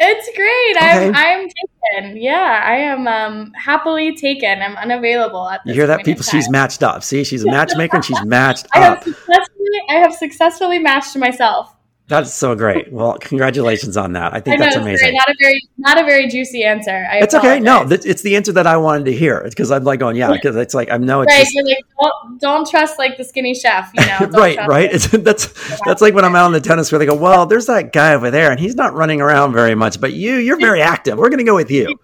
[0.00, 0.76] It's great.
[0.76, 1.08] Okay.
[1.08, 2.16] I'm I'm taken.
[2.16, 4.62] Yeah, I am um happily taken.
[4.62, 6.22] I'm unavailable at You hear that, people?
[6.22, 7.02] She's matched up.
[7.02, 9.04] See, she's a matchmaker and she's matched I have up.
[9.04, 11.74] successfully I have successfully matched myself.
[12.08, 12.90] That's so great.
[12.90, 14.32] Well, congratulations on that.
[14.32, 15.10] I I think know that's amazing.
[15.10, 15.14] great.
[15.14, 17.06] Not a very not a very juicy answer.
[17.10, 17.60] I It's okay.
[17.60, 19.42] No, th- it's the answer that I wanted to hear.
[19.44, 21.40] Because I'm like going, yeah, because it's like I know it's right.
[21.40, 23.90] just, You're like don't, don't trust like the skinny chef.
[23.94, 24.18] You know.
[24.38, 24.86] Right, right.
[24.90, 24.94] it.
[24.94, 27.66] It's, that's that's like when I'm out on the tennis where they go, well, there's
[27.66, 30.80] that guy over there, and he's not running around very much, but you, you're very
[30.80, 31.18] active.
[31.18, 31.94] We're going to go with you.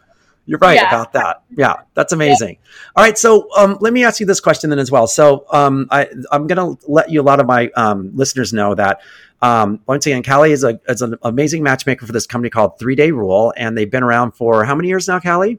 [0.46, 0.88] You're right Yeah.
[0.88, 1.42] about that.
[1.56, 2.58] Yeah, that's amazing.
[2.94, 5.06] All right, so um, let me ask you this question then as well.
[5.06, 8.74] So um, I, I'm going to let you a lot of my um, listeners know
[8.74, 9.00] that
[9.44, 12.94] um, once again, Callie is a is an amazing matchmaker for this company called Three
[12.94, 15.58] Day Rule, and they've been around for how many years now, Callie?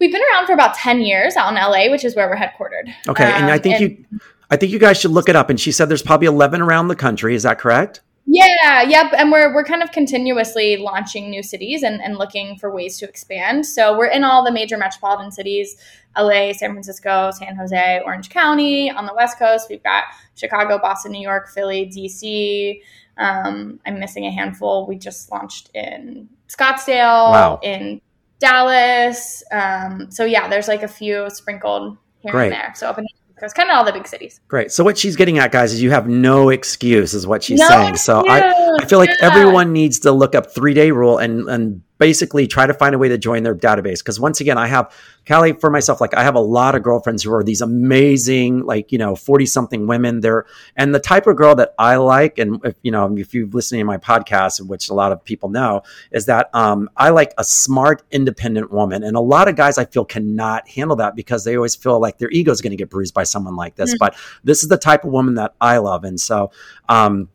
[0.00, 2.92] We've been around for about ten years out in LA, which is where we're headquartered.
[3.08, 4.04] Okay, and I Um, think you,
[4.50, 5.50] I think you guys should look it up.
[5.50, 7.34] And she said there's probably 11 around the country.
[7.34, 8.00] Is that correct?
[8.24, 9.12] Yeah, yep.
[9.16, 13.08] And we're we're kind of continuously launching new cities and, and looking for ways to
[13.08, 13.66] expand.
[13.66, 15.76] So we're in all the major metropolitan cities,
[16.16, 18.90] LA, San Francisco, San Jose, Orange County.
[18.90, 20.04] On the West Coast, we've got
[20.36, 22.80] Chicago, Boston, New York, Philly, DC.
[23.18, 24.86] Um, I'm missing a handful.
[24.86, 27.60] We just launched in Scottsdale, Wow.
[27.62, 28.00] in
[28.38, 29.42] Dallas.
[29.52, 32.44] Um, so yeah, there's like a few sprinkled here Great.
[32.44, 32.72] and there.
[32.76, 33.06] So up and
[33.46, 34.40] it's kind of all the big cities.
[34.48, 34.72] Great.
[34.72, 37.68] So what she's getting at, guys, is you have no excuse, is what she's No
[37.68, 37.96] saying.
[37.96, 39.26] So I, I feel like yeah.
[39.26, 42.98] everyone needs to look up three day rule and and basically try to find a
[42.98, 44.00] way to join their database.
[44.00, 44.92] Because once again, I have
[45.28, 48.90] Callie for myself, like I have a lot of girlfriends who are these amazing, like,
[48.90, 50.18] you know, 40 something women.
[50.18, 50.44] They're
[50.76, 53.78] and the type of girl that I like, and if you know, if you've listened
[53.78, 57.44] to my podcast, which a lot of people know, is that um, I like a
[57.44, 59.04] smart, independent woman.
[59.04, 62.18] And a lot of guys I feel cannot handle that because they always feel like
[62.18, 63.94] their ego is going to get bruised by someone like this.
[63.94, 63.98] Mhm.
[63.98, 66.02] But this is the type of woman that I love.
[66.02, 66.50] And so
[66.88, 67.28] um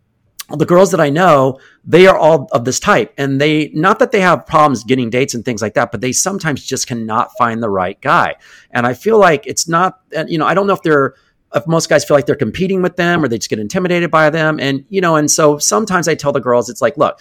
[0.50, 3.14] the girls that I know, they are all of this type.
[3.18, 6.14] And they, not that they have problems getting dates and things like that, but they
[6.14, 8.36] sometimes just cannot find the right guy.
[8.72, 11.16] And I feel like it's not, uh, you know, I don't know if they're,
[11.54, 14.30] if most guys feel like they're competing with them or they just get intimidated by
[14.30, 14.60] them.
[14.60, 17.20] And, you know, and so sometimes I tell the girls, it's like, look,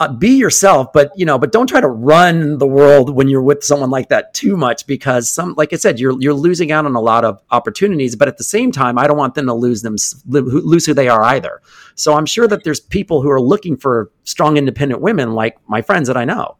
[0.00, 3.42] uh, be yourself, but you know, but don't try to run the world when you're
[3.42, 6.86] with someone like that too much because some, like I said, you're you're losing out
[6.86, 8.16] on a lot of opportunities.
[8.16, 11.08] But at the same time, I don't want them to lose them lose who they
[11.08, 11.60] are either.
[11.96, 15.82] So I'm sure that there's people who are looking for strong, independent women, like my
[15.82, 16.56] friends that I know.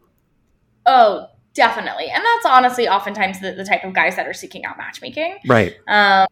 [0.84, 2.08] Oh, definitely.
[2.10, 5.38] And that's honestly oftentimes the, the type of guys that are seeking out matchmaking.
[5.48, 5.76] Right.
[5.88, 6.26] Um,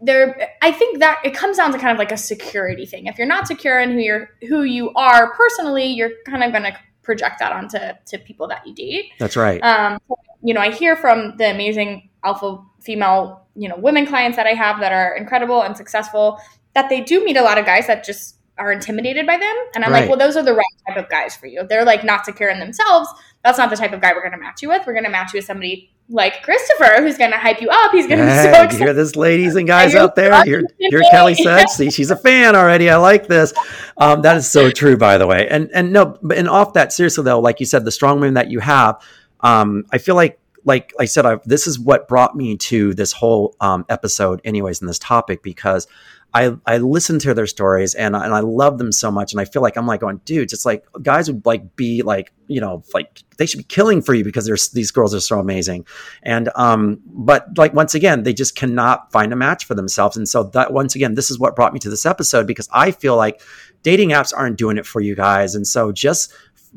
[0.00, 3.06] there, I think that it comes down to kind of like a security thing.
[3.06, 6.64] If you're not secure in who you're, who you are personally, you're kind of going
[6.64, 9.12] to project that onto to people that you date.
[9.18, 9.62] That's right.
[9.62, 9.98] Um,
[10.42, 14.54] you know, I hear from the amazing alpha female, you know, women clients that I
[14.54, 16.40] have that are incredible and successful
[16.74, 19.54] that they do meet a lot of guys that just are intimidated by them.
[19.74, 20.00] And I'm Right.
[20.00, 21.66] like, well, those are the right type of guys for you.
[21.68, 23.08] They're like not secure in themselves.
[23.44, 24.82] That's not the type of guy we're going to match you with.
[24.86, 27.90] We're going to match you with somebody like Christopher, who's going to hype you up.
[27.92, 28.78] He's going to be Hey, so you excited.
[28.78, 30.42] hear this, ladies and guys You're out there?
[30.44, 31.34] Here, here Callie
[31.90, 32.88] she's a fan already.
[32.88, 33.52] I like this.
[33.98, 35.48] Um, that is so true, by the way.
[35.48, 38.34] And and no, but and off that seriously though, like you said, the strong women
[38.34, 39.00] that you have,
[39.40, 43.12] um, I feel like like I said, I, this is what brought me to this
[43.12, 45.86] whole um, episode, anyways, in this topic because
[46.34, 49.44] I I listen to their stories and and I love them so much, and I
[49.44, 52.82] feel like I'm like going, dudes, it's like guys would like be like you know
[52.92, 55.86] like they should be killing for you because there's these girls are so amazing,
[56.22, 60.28] and um but like once again they just cannot find a match for themselves, and
[60.28, 63.16] so that once again this is what brought me to this episode because I feel
[63.16, 63.40] like
[63.82, 66.32] dating apps aren't doing it for you guys, and so just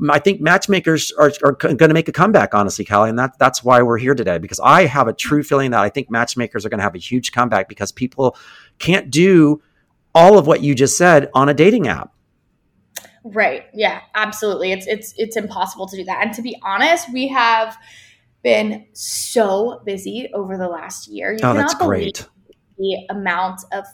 [0.10, 3.64] I think matchmakers are, are going to make a comeback, honestly, Callie, and that, that's
[3.64, 4.38] why we're here today.
[4.38, 7.00] Because I have a true feeling that I think matchmakers are going to have a
[7.00, 8.38] huge comeback because people
[8.80, 9.62] can't do
[10.16, 12.14] all of what you just said on a dating app.
[13.24, 13.66] Right.
[13.74, 14.72] Yeah, absolutely.
[14.72, 16.26] It's it's it's impossible to do that.
[16.26, 17.78] And to be honest, we have
[18.42, 21.34] been so busy over the last year.
[21.34, 22.28] You oh, that's great.
[22.78, 23.86] The amount of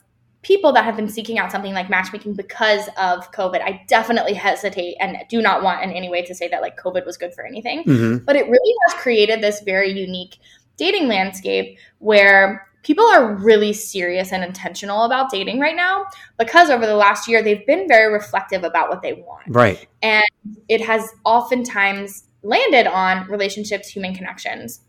[0.43, 3.61] people that have been seeking out something like matchmaking because of COVID.
[3.61, 7.03] I definitely hesitate and do not want in any way to say that like COVID
[7.03, 7.83] was good for anything.
[7.83, 8.25] Mm-hmm.
[8.25, 10.37] But it really has created this very unique
[10.77, 16.05] dating landscape where people are really serious and intentional about dating right now
[16.37, 19.43] because over the last year they've been very reflective about what they want.
[19.47, 19.87] Right.
[20.03, 20.23] And
[20.69, 24.81] it has oftentimes landed on relationships, human connections,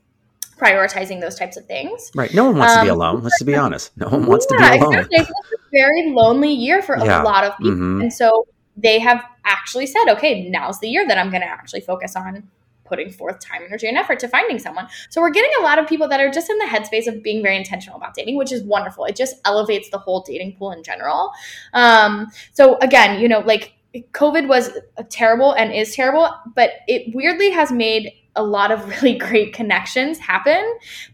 [0.58, 2.10] prioritizing those types of things.
[2.14, 2.32] Right.
[2.34, 3.22] No one wants um, to be um, alone.
[3.22, 3.96] Let's be honest.
[3.96, 4.94] No one wants yeah, to be alone.
[4.98, 5.18] Exactly.
[5.18, 7.22] It's a very lonely year for yeah.
[7.22, 7.72] a lot of people.
[7.72, 8.02] Mm-hmm.
[8.02, 11.80] And so they have actually said, okay, now's the year that I'm going to actually
[11.80, 12.46] focus on
[12.86, 14.88] putting forth time, energy, and effort to finding someone.
[15.10, 17.42] So we're getting a lot of people that are just in the headspace of being
[17.42, 19.04] very intentional about dating, which is wonderful.
[19.04, 21.32] It just elevates the whole dating pool in general.
[21.72, 23.74] Um, so again, you know, like
[24.12, 24.70] COVID was
[25.08, 30.18] terrible and is terrible, but it weirdly has made a lot of really great connections
[30.18, 30.62] happen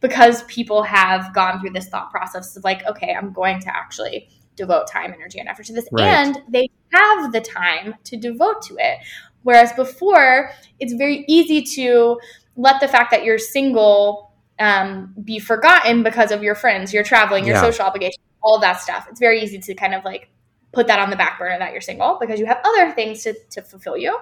[0.01, 4.29] because people have gone through this thought process of like, okay, I'm going to actually
[4.57, 5.89] devote time, energy, and effort to this.
[5.93, 6.05] Right.
[6.05, 8.99] And they have the time to devote to it.
[9.43, 12.21] Whereas before, it's very easy to
[12.57, 17.45] let the fact that you're single um, be forgotten because of your friends, your traveling,
[17.45, 17.63] your yeah.
[17.63, 19.07] social obligations, all that stuff.
[19.11, 20.29] It's very easy to kind of like
[20.73, 23.35] put that on the back burner that you're single because you have other things to,
[23.51, 24.19] to fulfill you.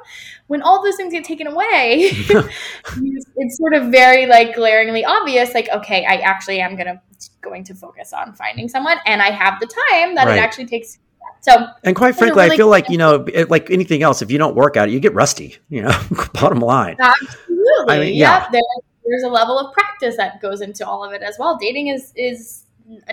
[0.48, 5.68] When all those things get taken away, it's sort of very like glaringly obvious, like,
[5.70, 7.00] okay, I actually am gonna
[7.40, 10.37] going to focus on finding someone and I have the time that right.
[10.37, 10.98] it actually takes
[11.40, 14.38] so, and quite frankly, really I feel like you know, like anything else, if you
[14.38, 15.56] don't work at it, you get rusty.
[15.68, 16.02] You know,
[16.35, 16.96] bottom line.
[17.00, 17.85] Absolutely.
[17.88, 18.48] I mean, yeah.
[18.50, 18.61] There,
[19.06, 21.56] there's a level of practice that goes into all of it as well.
[21.56, 22.64] Dating is is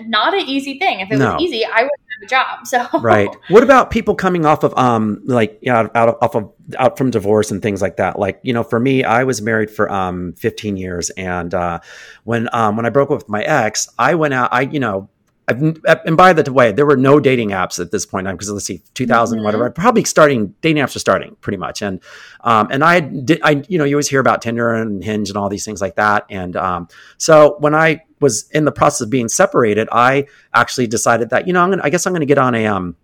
[0.02, 1.00] not an easy thing.
[1.00, 1.34] If it no.
[1.34, 1.90] was easy, I wouldn't
[2.20, 2.66] have a job.
[2.66, 3.34] So right.
[3.48, 6.98] What about people coming off of um like you know, out of, off of out
[6.98, 8.18] from divorce and things like that?
[8.18, 11.80] Like you know, for me, I was married for um 15 years, and uh,
[12.24, 14.50] when um when I broke up with my ex, I went out.
[14.52, 15.08] I you know
[15.48, 15.60] I've,
[16.04, 18.82] and by the way, there were no dating apps at this point because let's see,
[18.94, 19.44] 2000, mm-hmm.
[19.44, 19.70] whatever.
[19.70, 22.00] Probably starting dating apps are starting pretty much, and
[22.42, 25.38] um, and I did, I you know, you always hear about Tinder and Hinge and
[25.38, 29.10] all these things like that, and um, so when I was in the process of
[29.10, 32.26] being separated, I actually decided that you know, I'm gonna, I guess I'm going to
[32.26, 32.96] get on a um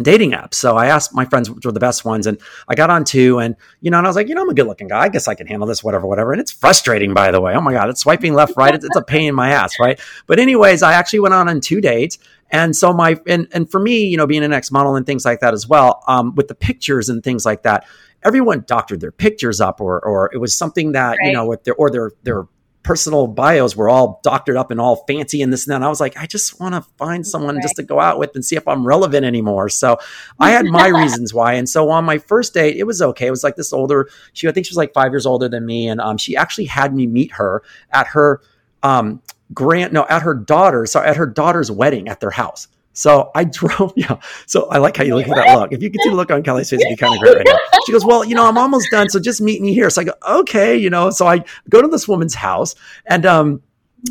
[0.00, 0.54] dating apps.
[0.54, 3.38] So I asked my friends which were the best ones, and I got on two,
[3.38, 5.00] and you know, and I was like, you know, I'm a good looking guy.
[5.00, 6.32] I guess I can handle this, whatever, whatever.
[6.32, 7.54] And it's frustrating, by the way.
[7.54, 8.74] Oh my god, it's swiping left, right.
[8.74, 10.00] It's, it's a pain in my ass, right?
[10.26, 12.18] But anyways, I actually went on on two dates.
[12.50, 15.24] And so my and and for me, you know, being an ex model and things
[15.24, 17.86] like that as well, um, with the pictures and things like that,
[18.22, 21.28] everyone doctored their pictures up, or or it was something that right.
[21.28, 22.44] you know, with their or their their
[22.82, 25.76] personal bios were all doctored up and all fancy and this and that.
[25.76, 27.62] And I was like, I just want to find someone right.
[27.62, 29.68] just to go out with and see if I'm relevant anymore.
[29.68, 29.98] So
[30.40, 31.54] I had my reasons why.
[31.54, 33.26] And so on my first date, it was okay.
[33.26, 35.64] It was like this older, she, I think she was like five years older than
[35.64, 35.88] me.
[35.88, 38.40] And um, she actually had me meet her at her
[38.82, 39.22] um,
[39.54, 42.66] grant, no, at her daughter's, so at her daughter's wedding at their house.
[42.92, 44.20] So I drove, yeah.
[44.46, 45.72] So I like how you look at that look.
[45.72, 47.46] If you could see the look on Callie's face, it'd be kind of great right
[47.46, 47.58] now.
[47.86, 49.08] She goes, Well, you know, I'm almost done.
[49.08, 49.90] So just meet me here.
[49.90, 51.10] So I go, Okay, you know.
[51.10, 52.74] So I go to this woman's house
[53.06, 53.62] and um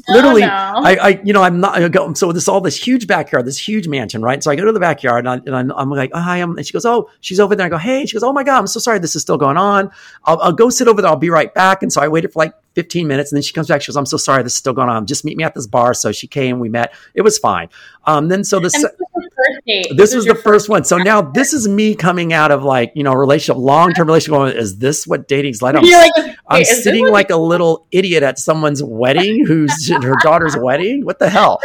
[0.08, 0.82] literally, oh, no.
[0.84, 1.82] I, I, you know, I'm not.
[1.82, 4.44] I go, so this all this huge backyard, this huge mansion, right?
[4.44, 6.74] So I go to the backyard and, I, am like, oh, hi, I'm, and she
[6.74, 7.66] goes, oh, she's over there.
[7.66, 9.58] I go, hey, she goes, oh my god, I'm so sorry, this is still going
[9.58, 9.92] on.
[10.26, 11.12] I'll, I'll go sit over there.
[11.12, 11.84] I'll be right back.
[11.84, 13.82] And so I waited for like 15 minutes and then she comes back.
[13.82, 15.06] She goes, I'm so sorry, this is still going on.
[15.06, 15.94] Just meet me at this bar.
[15.94, 16.94] So she came, we met.
[17.14, 17.68] It was fine.
[18.06, 20.84] Um, then so this, this, this was the first, first one.
[20.84, 24.56] So now this is me coming out of like, you know, relationship, long-term relationship.
[24.56, 25.76] Is this what dating's like?
[25.76, 31.06] I'm, like, I'm sitting like a little idiot at someone's wedding who's her daughter's wedding.
[31.06, 31.60] What the hell?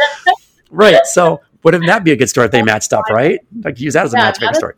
[0.69, 1.05] Right.
[1.05, 3.39] So wouldn't that be a good story if they matched up, right?
[3.63, 4.73] Like use that as a yeah, matchmaking story.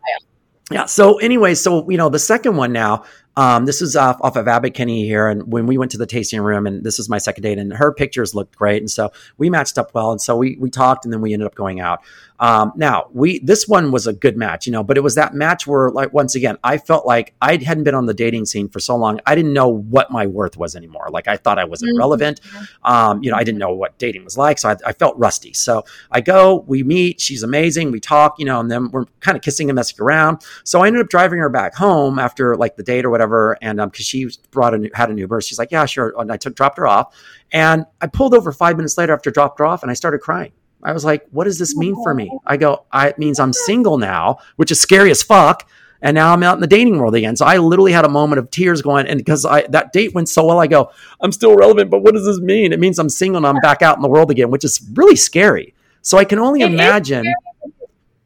[0.71, 0.85] Yeah.
[0.85, 3.03] So anyway, so you know, the second one now,
[3.39, 6.05] Um, this is off, off of Abbot Kinney here, and when we went to the
[6.05, 9.11] tasting room, and this was my second date, and her pictures looked great, and so
[9.37, 11.79] we matched up well, and so we we talked, and then we ended up going
[11.79, 12.01] out.
[12.41, 15.33] Um, now we this one was a good match, you know, but it was that
[15.33, 18.69] match where like once again I felt like I hadn't been on the dating scene
[18.69, 19.19] for so long.
[19.25, 21.07] I didn't know what my worth was anymore.
[21.11, 21.95] Like I thought I was Mm-hmm.
[21.95, 22.41] irrelevant.
[22.83, 25.53] Um, you know, I didn't know what dating was like, so I, I felt rusty.
[25.53, 29.37] So I go, we meet, she's amazing, we talk, you know, and then we're kind
[29.37, 30.41] of kissing and messing around.
[30.63, 33.28] So I ended up driving her back home after like the date or whatever,
[33.61, 36.37] and um, because she brought a had an Uber, she's like, yeah, sure, and I
[36.37, 37.15] took dropped her off,
[37.51, 40.51] and I pulled over five minutes later after dropped her off, and I started crying.
[40.83, 42.31] I was like, what does this mean for me?
[42.45, 45.69] I go, I, it means I'm single now, which is scary as fuck.
[46.01, 47.35] And now I'm out in the dating world again.
[47.35, 50.29] So I literally had a moment of tears going, and because I that date went
[50.29, 52.71] so well, I go, I'm still relevant, but what does this mean?
[52.71, 55.17] It means I'm single and I'm back out in the world again, which is really
[55.17, 55.73] scary.
[56.01, 57.25] So I can only It imagine.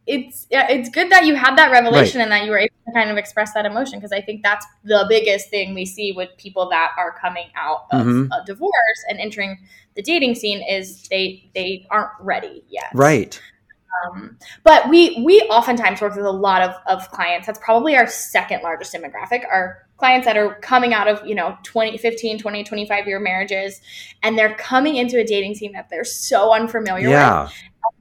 [0.05, 3.09] it's yeah, it's good that you had that revelation and that you were able kind
[3.09, 6.69] of express that emotion because I think that's the biggest thing we see with people
[6.69, 8.29] that are coming out of Mhm.
[8.31, 8.71] a divorce
[9.09, 9.57] and entering
[9.95, 12.89] the dating scene is they they aren't ready yet.
[12.93, 13.39] Right.
[14.05, 17.45] Um, but we we oftentimes work with a lot of, of clients.
[17.47, 19.43] That's probably our second largest demographic.
[19.49, 23.79] Our clients that are coming out of, you know, 20, 15, 20, 25 year marriages
[24.23, 27.49] and they're coming into a dating scene that they're so unfamiliar with Yeah.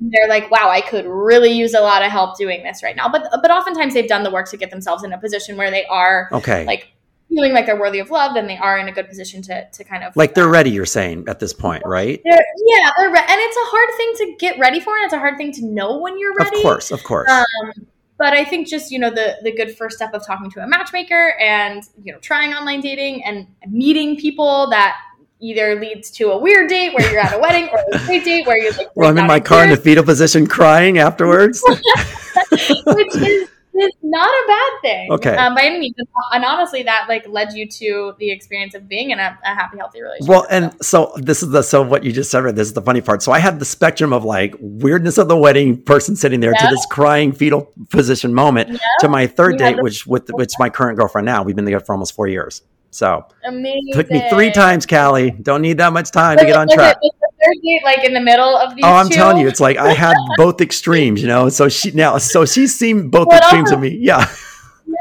[0.01, 3.09] They're like, wow, I could really use a lot of help doing this right now.
[3.09, 5.85] But but oftentimes they've done the work to get themselves in a position where they
[5.87, 6.65] are Okay.
[6.65, 6.89] like
[7.29, 9.85] feeling like they're worthy of love, and they are in a good position to to
[9.85, 12.21] kind of Like they're ready, you're saying at this point, right?
[12.25, 15.15] They're, yeah, they're re- and it's a hard thing to get ready for, and it's
[15.15, 16.59] a hard thing to know when you're ready.
[16.59, 17.31] Of course, of course.
[17.31, 17.87] Um,
[18.19, 20.67] but I think just you know the the good first step of talking to a
[20.67, 24.97] matchmaker and you know trying online dating and meeting people that
[25.43, 28.47] either leads to a weird date where you're at a wedding or a great date
[28.47, 31.63] where you're like well, I'm in my car in the fetal position crying afterwards.
[32.87, 35.13] which is, is not a bad thing.
[35.13, 35.35] Okay.
[35.35, 35.95] Um, by any means.
[36.33, 39.79] And honestly, that like led you to the experience of being in a, a happy,
[39.79, 40.29] healthy relationship.
[40.29, 42.45] Well, and so this is the so what you just said.
[42.45, 43.23] Right, this is the funny part.
[43.23, 46.67] So I had the spectrum of like weirdness of the wedding, person sitting there, to
[46.71, 48.79] this crying fetal position moment, Yeah.
[49.01, 51.43] to my third You date, the- which with which my current girlfriend now.
[51.43, 52.63] We've been together for almost four years.
[52.93, 53.93] So amazing.
[53.95, 55.31] took me three times, Callie.
[55.31, 56.97] Don't need that much time to get on it- track.
[57.01, 59.15] date like in the middle of these Oh, I'm two?
[59.15, 61.49] telling you, it's like I had both extremes, you know.
[61.49, 63.97] So she now, so she's seen both What extremes of me.
[64.01, 64.27] Yeah,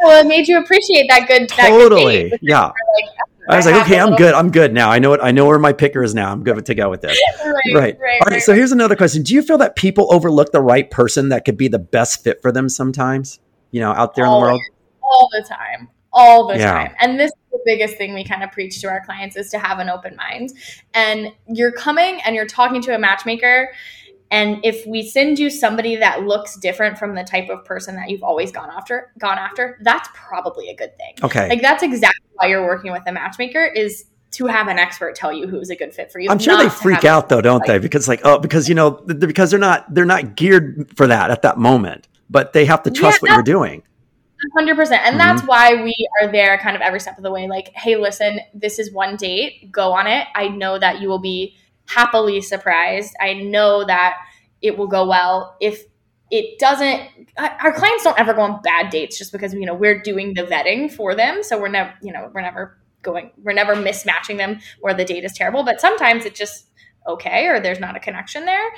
[0.04, 1.50] Well, it made you appreciate that good.
[1.50, 2.34] That good totally.
[2.42, 2.74] Yeah, Like,
[3.50, 4.34] I was like, okay, I'm good.
[4.34, 4.90] I'm good now.
[4.90, 6.32] I know what I know where my picker is now.
[6.32, 7.20] I'm good to go with this.
[7.46, 7.74] Right, right.
[7.76, 8.32] right, All right.
[8.36, 11.44] right, So here's another question: Do you feel that people overlook the right person that
[11.46, 13.40] could be the best fit for them sometimes?
[13.72, 14.62] You know, out there in the world.
[15.04, 16.72] all the time all the Yeah.
[16.72, 19.50] time and this is the biggest thing we kind of preach to our clients is
[19.50, 20.52] to have an open mind
[20.94, 23.72] and you're coming and you're talking to a matchmaker
[24.30, 28.10] and if we send you somebody that looks different from the type of person that
[28.10, 31.50] you've always gone after gone after that's probably a good thing Okay.
[31.50, 35.34] like that's exactly why you're working with a matchmaker is to have an expert tell
[35.34, 37.80] you who's a good fit for you I'm sure they freak out though, don't they?
[37.80, 41.42] Because like, oh, because you know, because they're not they're not geared for that at
[41.42, 43.84] that moment, but they have to trust Yeah, what you're doing.
[44.58, 45.20] Hundred percent, and Mhm.
[45.20, 47.48] that's why we are there, kind of every step of the way.
[47.48, 49.72] Like, hey, listen, this is one date.
[49.72, 50.28] Go on it.
[50.36, 51.56] I know that you will be
[51.88, 53.16] happily surprised.
[53.22, 54.18] I know that
[54.62, 55.56] it will go well.
[55.62, 55.84] If
[56.32, 57.02] it doesn't,
[57.38, 60.34] our our clients don't ever go on bad dates just because you know we're doing
[60.34, 61.44] the vetting for them.
[61.44, 65.24] So we're never, you know, we're never going, we're never mismatching them where the date
[65.24, 65.64] is terrible.
[65.64, 66.68] But sometimes it's just
[67.08, 68.70] okay, or there's not a connection there,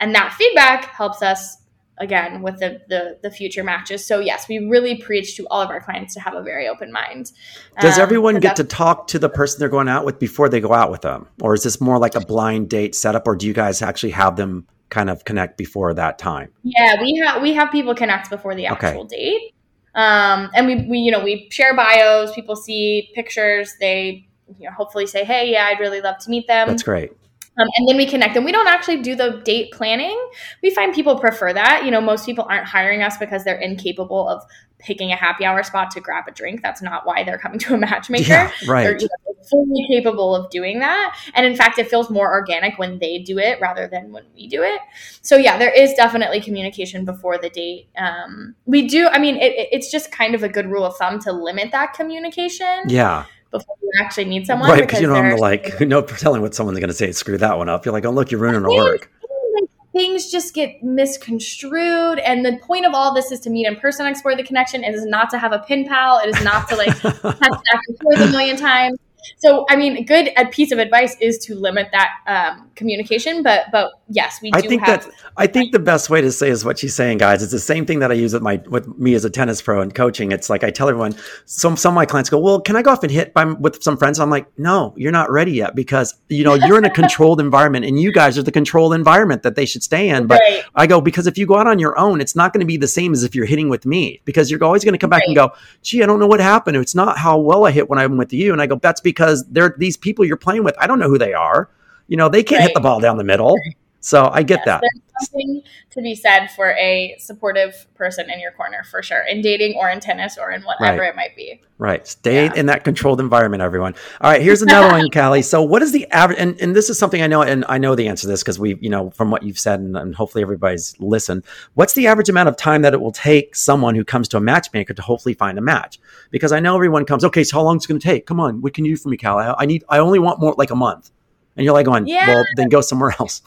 [0.00, 1.56] and that feedback helps us
[2.00, 4.06] again with the, the the future matches.
[4.06, 6.92] So yes, we really preach to all of our clients to have a very open
[6.92, 7.32] mind.
[7.80, 10.60] Does Um, everyone get to talk to the person they're going out with before they
[10.60, 13.46] go out with them, or is this more like a blind date setup, or do
[13.46, 16.50] you guys actually have them kind of connect before that time?
[16.62, 18.88] Yeah, we have we have people connect before the Okay.
[18.88, 19.52] actual date.
[19.94, 22.32] Um, and we, we you know we share bios.
[22.34, 23.74] People see pictures.
[23.80, 24.28] They
[24.58, 26.68] you know hopefully say, hey, yeah, I'd really love to meet them.
[26.68, 27.12] That's great.
[27.58, 30.18] Um, and then we connect and we don't actually do the date planning.
[30.62, 31.84] We find people prefer that.
[31.84, 34.44] You know most people aren't hiring us because they're incapable of
[34.78, 36.62] picking a happy hour spot to grab a drink.
[36.62, 38.28] That's not why they're coming to a matchmaker.
[38.28, 38.52] Yeah,
[38.84, 41.18] they're you know, fully capable of doing that.
[41.34, 44.46] And in fact it feels more organic when they do it rather than when we
[44.46, 44.78] do it.
[45.22, 47.88] So yeah there is definitely communication before the date.
[47.96, 51.18] Um, we do i mean it- it's just kind of a good rule of thumb
[51.20, 52.84] to limit that communication.
[52.88, 54.80] Yeah, before you actually meet someone right.
[54.80, 57.12] Because you have to like no telling what someone's going to say.
[57.12, 57.84] Screw that one up.
[57.84, 59.10] You're like, oh look, you're ruining our work.
[59.54, 63.74] like, things just get misconstrued and the point of all this is to meet in
[63.76, 66.68] person explore the connection it is not to have a pin pal it is not
[66.68, 68.98] to like text back and forth a million times
[69.36, 73.42] so I mean, a good a piece of advice is to limit that um, communication.
[73.42, 75.04] But but yes, we do I think have.
[75.04, 77.42] that I think the best way to say is what she's saying, guys.
[77.42, 79.80] It's the same thing that I use with my with me as a tennis pro
[79.80, 80.32] and coaching.
[80.32, 81.14] It's like I tell everyone.
[81.44, 83.82] Some some of my clients go, "Well, can I go off and hit by, with
[83.82, 86.90] some friends?" I'm like, "No, you're not ready yet because you know you're in a
[86.90, 90.40] controlled environment, and you guys are the controlled environment that they should stay in." But
[90.40, 90.64] Right.
[90.74, 92.76] I go because if you go out on your own, it's not going to be
[92.76, 95.22] the same as if you're hitting with me because you're always going to come back
[95.26, 95.50] and go,
[95.82, 96.76] "Gee, I don't know what happened.
[96.76, 99.17] It's not how well I hit when I'm with you." And I go, "That's because
[99.50, 100.74] they're these people you're playing with.
[100.78, 101.68] I don't know who they are.
[102.06, 103.56] You know, they can't hit the ball down the middle."
[104.00, 104.80] So I get Yes, that.
[104.82, 109.42] There's something to be said for a supportive person in your corner, for sure, in
[109.42, 111.08] dating or in tennis or in whatever Right.
[111.08, 111.60] it might be.
[111.78, 112.06] Right.
[112.06, 112.52] Stay Yeah.
[112.54, 113.94] in that controlled environment, everyone.
[114.20, 114.40] All right.
[114.40, 115.42] Here's another one, Callie.
[115.42, 117.96] So what is the average, and, and this is something I know, and I know
[117.96, 120.42] the answer to this because we, you know, from what you've said and, and hopefully
[120.42, 121.42] everybody's listened,
[121.74, 124.40] what's the average amount of time that it will take someone who comes to a
[124.40, 125.98] matchmaker to hopefully find a match?
[126.30, 128.26] Because I know everyone comes, okay, so how long is it going to take?
[128.26, 128.60] Come on.
[128.62, 129.44] What can you do for me, Callie?
[129.46, 131.10] I, I need, I only want more like a month.
[131.56, 132.28] And you're like going, Yeah.
[132.28, 133.42] well, then go somewhere else.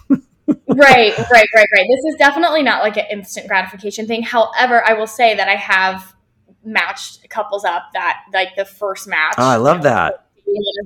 [0.68, 1.88] Right, right, right, right.
[1.90, 4.24] This is definitely not like an instant gratification thing.
[4.24, 6.16] However, I will say that I have
[6.64, 9.36] matched couples up that like the first match.
[9.38, 10.26] Oh, I love that.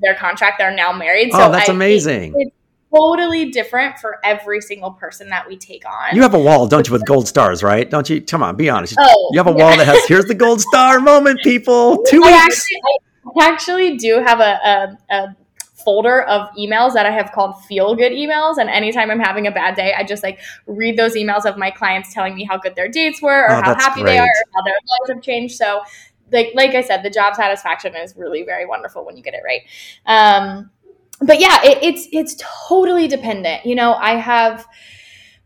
[0.01, 1.32] Their contract, they're now married.
[1.34, 2.34] Oh, that's I- amazing.
[2.38, 2.55] it- it's
[2.95, 6.16] totally different for every single person that we take on.
[6.16, 7.89] You have a wall, don't you, with gold stars, right?
[7.89, 8.22] Don't you?
[8.22, 8.95] Come on, be honest.
[8.97, 9.55] Oh, You have a yeah.
[9.66, 12.03] wall that has, here's the gold star moment, people.
[12.07, 12.61] Two I weeks.
[12.61, 12.82] actually,
[13.41, 15.36] I actually do have a, a, a
[15.86, 18.58] folder of emails that I have called feel good emails.
[18.58, 21.72] And anytime I'm having a bad day, I just like read those emails of my
[21.72, 24.14] clients telling me how good their dates were or Oh, how happy great.
[24.14, 25.56] they are or how their lives have changed.
[25.56, 25.82] So
[26.32, 29.42] like like I said, the job satisfaction is really very wonderful when you get it
[29.46, 29.62] right.
[30.08, 30.72] Um,
[31.22, 32.36] but yeah, it, it's it's
[32.68, 33.66] totally dependent.
[33.66, 34.66] You know, I have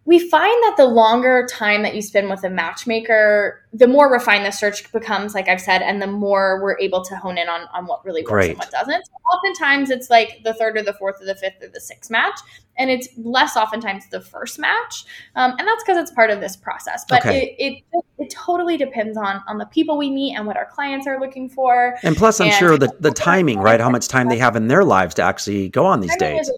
[0.05, 4.43] we find that the longer time that you spend with a matchmaker, the more refined
[4.45, 7.67] the search becomes, like I've said, and the more we're able to hone in on,
[7.73, 8.49] on what really works Great.
[8.51, 9.05] and what doesn't.
[9.05, 12.09] So oftentimes it's like the third or the fourth or the fifth or the sixth
[12.09, 12.39] match,
[12.77, 15.03] and it's less oftentimes the first match.
[15.35, 17.05] Um, and that's because it's part of this process.
[17.07, 17.55] But Okay.
[17.59, 21.05] it, it it totally depends on on the people we meet and what our clients
[21.07, 21.97] are looking for.
[22.03, 23.79] And plus, I'm And- sure the, the timing, right?
[23.79, 26.49] How much time they have in their lives to actually go on these dates.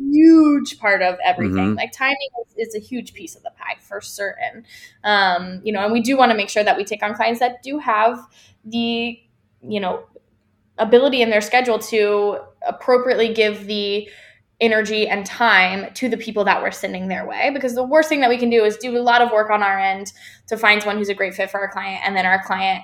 [0.00, 1.74] Huge part of everything.
[1.74, 1.76] Mhm.
[1.76, 2.16] Like timing
[2.56, 4.64] is, is a huge piece of the pie for certain.
[5.04, 7.40] Um, you know, and we do want to make sure that we take on clients
[7.40, 8.26] that do have
[8.64, 9.20] the,
[9.62, 10.04] you know,
[10.78, 14.08] ability in their schedule to appropriately give the
[14.60, 18.20] energy and time to the people that we're sending their way because the worst thing
[18.20, 20.12] that we can do is do a lot of work on our end
[20.46, 22.82] to find someone who's a great fit for our client and then our client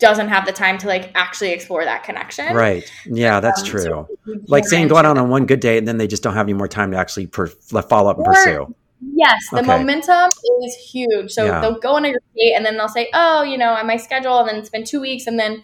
[0.00, 2.90] doesn't have the time to like actually explore that connection Right.
[3.06, 3.82] Yeah, that's Um, true.
[3.82, 4.08] so
[4.48, 6.46] like saying go out that- on one good date and then they just don't have
[6.46, 8.74] any more time to actually per, follow up and Or- pursue.
[9.14, 9.66] Yes, the Okay.
[9.66, 10.30] momentum
[10.64, 11.30] is huge.
[11.30, 11.60] So Yeah.
[11.60, 14.38] they'll go on a date and then they'll say, "Oh, you know, on my schedule,"
[14.40, 15.62] and then it's been two weeks, and then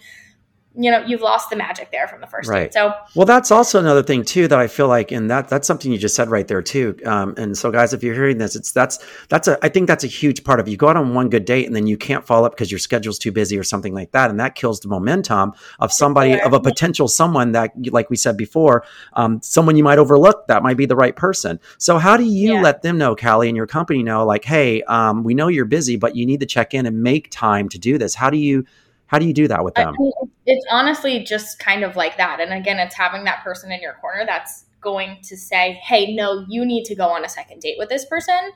[0.76, 2.64] you know you've lost the magic there from the first Right.
[2.64, 2.74] date.
[2.74, 5.90] So Well, that's also another thing too that I feel like, and that that's something
[5.90, 6.96] you just said right there too.
[7.06, 8.98] Um, and so, guys, if you're hearing this, it's that's
[9.28, 11.44] that's a I think that's a huge part of you go out on one good
[11.44, 14.12] date and then you can't follow up because your schedule's too busy or something like
[14.12, 16.46] that, and that kills the momentum of somebody Sure.
[16.46, 20.62] of a potential someone that, like we said before, um, someone you might overlook that
[20.62, 21.58] might be the right person.
[21.78, 22.60] So, how do you Yeah.
[22.62, 25.96] let them know, Callie, and your company know, like, hey, um, we know you're busy,
[25.96, 28.14] but you need to check in and make time to do this.
[28.14, 28.64] How do you
[29.06, 29.94] how do you do that with I them?
[29.98, 30.12] mean,
[30.46, 32.40] it's honestly just kind of like that.
[32.40, 36.44] And again, it's having that person in your corner that's going to say, "Hey, no,
[36.48, 38.52] you need to go on a second date with this person."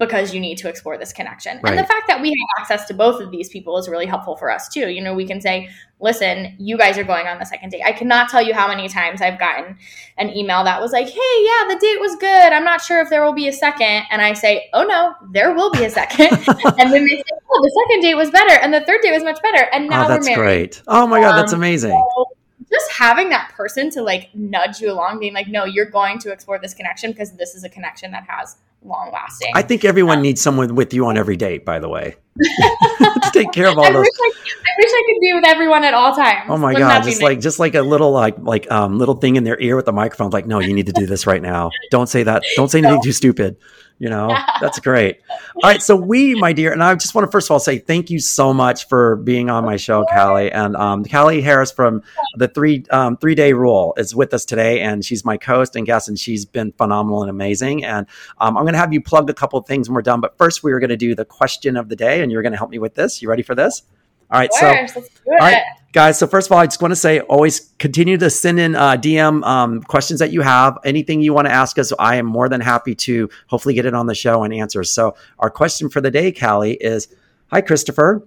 [0.00, 1.60] Because you need to explore this connection.
[1.62, 4.34] And the fact that we have access to both of these people is really helpful
[4.34, 4.88] for us too.
[4.88, 5.68] You know, we can say,
[6.00, 7.82] listen, you guys are going on the second date.
[7.84, 9.76] I cannot tell you how many times I've gotten
[10.16, 12.52] an email that was like, hey, yeah, the date was good.
[12.52, 14.04] I'm not sure if there will be a second.
[14.10, 16.28] And I say, oh no, there will be a second.
[16.78, 18.54] and then they say, oh, the second date was better.
[18.54, 19.68] And the third date was much better.
[19.72, 20.70] And now oh, that's we're married.
[20.70, 20.82] great.
[20.88, 21.90] Oh my God, that's Um, amazing.
[21.90, 22.24] So
[22.72, 26.32] just having that person to like nudge you along, being like, no, you're going to
[26.32, 29.52] explore this connection because this is a connection that has long lasting.
[29.54, 33.30] I think everyone Um, needs someone with you on every date, by the way, to
[33.32, 34.00] take care of all I those.
[34.00, 36.46] wish I, I wish I could be with everyone at all times.
[36.48, 37.22] Oh my Wouldn't god, just nice?
[37.22, 39.92] like just like a little like like um little thing in their ear with the
[39.92, 40.30] microphone.
[40.30, 41.70] Like, no, you need to do this right now.
[41.90, 42.42] Don't say that.
[42.56, 43.56] Don't say anything too stupid.
[44.00, 45.20] You know, that's great.
[45.28, 47.78] All right, so we, my dear, and I just want to first of all say
[47.78, 52.02] thank you so much for being on my show, Callie, and um, Callie Harris from
[52.36, 55.86] the three um, three day rule is with us today, and she's my co-host and
[55.86, 57.84] guest, and she's been phenomenal and amazing.
[57.84, 58.06] And
[58.38, 60.36] um, I'm going to have you plug a couple of things when we're done, but
[60.38, 62.58] first we are going to do the question of the day, and you're going to
[62.58, 63.20] help me with this.
[63.20, 63.82] You ready for this?
[64.30, 65.30] All right, Of so let's do it.
[65.32, 65.62] all right,
[65.92, 66.18] guys.
[66.18, 68.92] So first of all, I just want to say, always continue to send in uh,
[68.96, 71.92] DM um, questions that you have, anything you want to ask us.
[71.98, 74.84] I am more than happy to hopefully get it on the show and answer.
[74.84, 77.08] So our question for the day, Callie, is:
[77.50, 78.26] Hi, Christopher.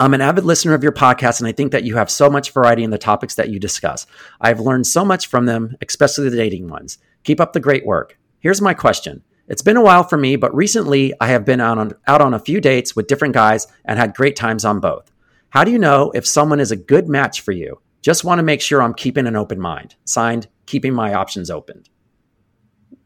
[0.00, 2.52] I'm an avid listener of your podcast, and I think that you have so much
[2.52, 4.06] variety in the topics that you discuss.
[4.40, 6.98] I've learned so much from them, especially the dating ones.
[7.24, 8.16] Keep up the great work.
[8.38, 9.24] Here's my question.
[9.48, 12.32] It's been a while for me, but recently I have been out on, out on
[12.32, 15.10] a few dates with different guys and had great times on both.
[15.50, 17.80] How do you know if someone is a good match for you?
[18.02, 19.96] Just want to make sure I'm keeping an open mind.
[20.04, 21.84] Signed, keeping my options open.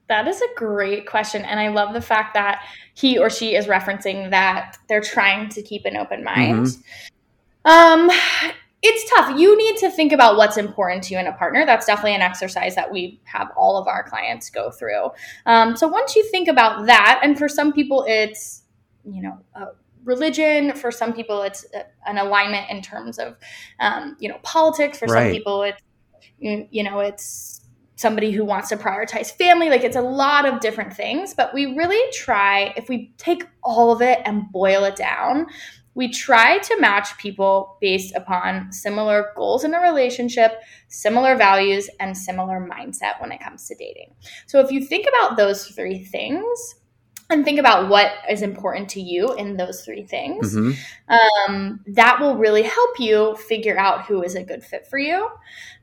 [0.08, 1.42] That is a great question.
[1.42, 2.64] And I love the fact that
[2.94, 6.66] he or she is referencing that they're trying to keep an open mind.
[6.66, 7.70] Mm-hmm.
[7.70, 8.10] Um,
[8.82, 9.38] it's tough.
[9.38, 11.64] You need to think about what's important to you in a partner.
[11.64, 15.10] That's definitely an exercise that we have all of our clients go through.
[15.46, 18.64] Um, so once you think about that, and for some people, it's,
[19.04, 19.38] you know,
[20.04, 20.74] religion.
[20.74, 21.64] For some people, it's
[22.06, 23.36] an alignment in terms of,
[23.80, 24.98] um, you know, politics.
[24.98, 25.24] For right.
[25.24, 25.80] some people, it's,
[26.38, 27.60] you know, it's
[27.96, 29.68] somebody who wants to prioritize family.
[29.70, 33.92] Like it's a lot of different things, but we really try, if we take all
[33.92, 35.46] of it and boil it down,
[35.94, 40.52] we try to match people based upon similar goals in a relationship,
[40.88, 44.14] similar values, and similar mindset when it comes to dating.
[44.46, 46.74] So if you think about those three things,
[47.32, 50.54] and think about what is important to you in those three things.
[50.54, 51.52] Mm-hmm.
[51.52, 55.28] Um, that will really help you figure out who is a good fit for you.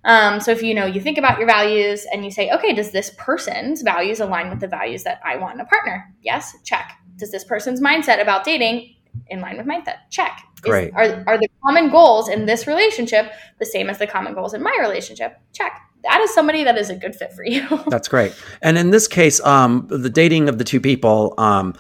[0.04, 2.92] Um, so if you know you think about your values and you say, okay, does
[2.92, 6.14] this person's values align with the values that I want in a partner?
[6.22, 6.98] Yes, check.
[7.18, 8.96] Does this person's mindset about dating
[9.28, 9.98] in line with mindset?
[10.10, 10.42] Check.
[10.60, 10.90] Great.
[10.90, 14.54] Is, are, are the common goals in this relationship the same as the common goals
[14.54, 15.40] in my relationship?
[15.54, 17.68] Check that is somebody that is a good fit for you.
[17.88, 18.34] That's great.
[18.62, 21.76] And in this case, um, the dating of the two people, um,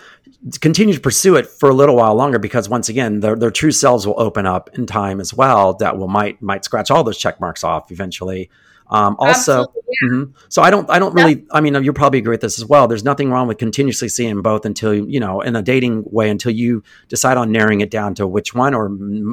[0.61, 3.71] continue to pursue it for a little while longer because once again their, their true
[3.71, 7.17] selves will open up in time as well that will might might scratch all those
[7.17, 8.49] check marks off eventually
[8.89, 10.09] um, also yeah.
[10.09, 10.31] mm-hmm.
[10.49, 12.87] so i don't i don't really i mean you probably agree with this as well
[12.87, 16.51] there's nothing wrong with continuously seeing both until you know in a dating way until
[16.51, 18.89] you decide on narrowing it down to which one or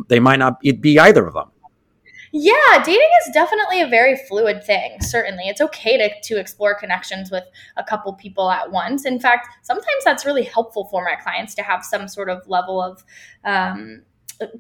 [0.09, 1.50] they might not be either of them
[2.38, 5.00] yeah, dating is definitely a very fluid thing.
[5.00, 7.44] Certainly, it's okay to, to explore connections with
[7.78, 9.07] a couple people at once.
[9.07, 12.82] In fact, sometimes that's really helpful for my clients to have some sort of level
[12.82, 13.02] of
[13.44, 14.02] um,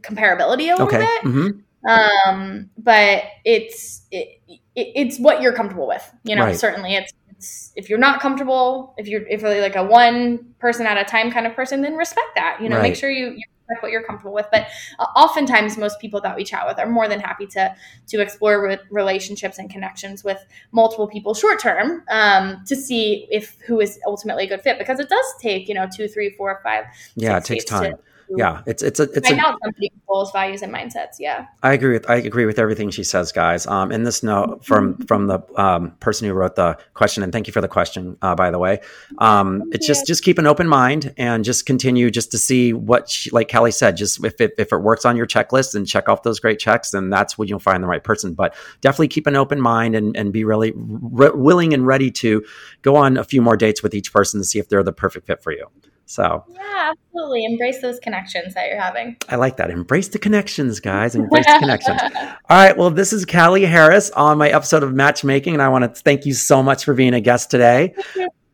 [0.00, 0.98] comparability a little okay.
[1.00, 1.22] bit.
[1.24, 1.58] Mm-hmm.
[1.86, 6.10] Um, but it's it, it, it's what you're comfortable with.
[6.24, 6.56] You know, right.
[6.56, 10.86] certainly it's, it's if you're not comfortable, if you're if you're like a one person
[10.86, 12.58] at a time kind of person, then respect that.
[12.60, 12.82] You know, right.
[12.82, 14.46] make sure you respect what you're comfortable with.
[14.50, 14.68] But
[14.98, 17.74] uh, oftentimes, most people that we chat with are more than happy to
[18.08, 23.56] to explore re- relationships and connections with multiple people short term um, to see if
[23.66, 24.78] who is ultimately a good fit.
[24.78, 26.84] Because it does take you know two, three, four, five.
[27.14, 27.92] Yeah, it takes time.
[27.92, 27.98] To,
[28.30, 31.46] yeah it's it's a it's find a, out somebody's goals values and mindsets yeah.
[31.62, 33.66] I agree with i agree with everything she says guys.
[33.66, 35.04] Um in this note from mm-hmm.
[35.04, 38.34] from the um, person who wrote the question and thank you for the question uh,
[38.34, 38.80] by the way.
[39.18, 43.08] Um it's just just keep an open mind and just continue just to see what
[43.08, 46.08] she, like Callie said just if it, if it works on your checklist and check
[46.08, 48.34] off those great checks then that's when you'll find the right person.
[48.34, 52.44] But definitely keep an open mind and and be really re- willing and ready to
[52.82, 55.26] go on a few more dates with each person to see if they're the perfect
[55.26, 55.66] fit for you
[56.06, 57.44] so yeah, absolutely.
[57.44, 59.16] Embrace those connections that you're having.
[59.28, 59.70] I like that.
[59.70, 61.14] Embrace the connections, guys.
[61.16, 62.00] Embrace the connections.
[62.14, 62.76] All right.
[62.76, 66.26] Well, this is Callie Harris on my episode of Matchmaking, and I want to thank
[66.26, 67.94] you so much for being a guest today.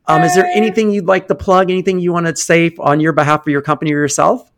[0.07, 1.71] Um, is there anything you'd like to plug?
[1.71, 4.52] Anything you want to say on your behalf for your company or yourself?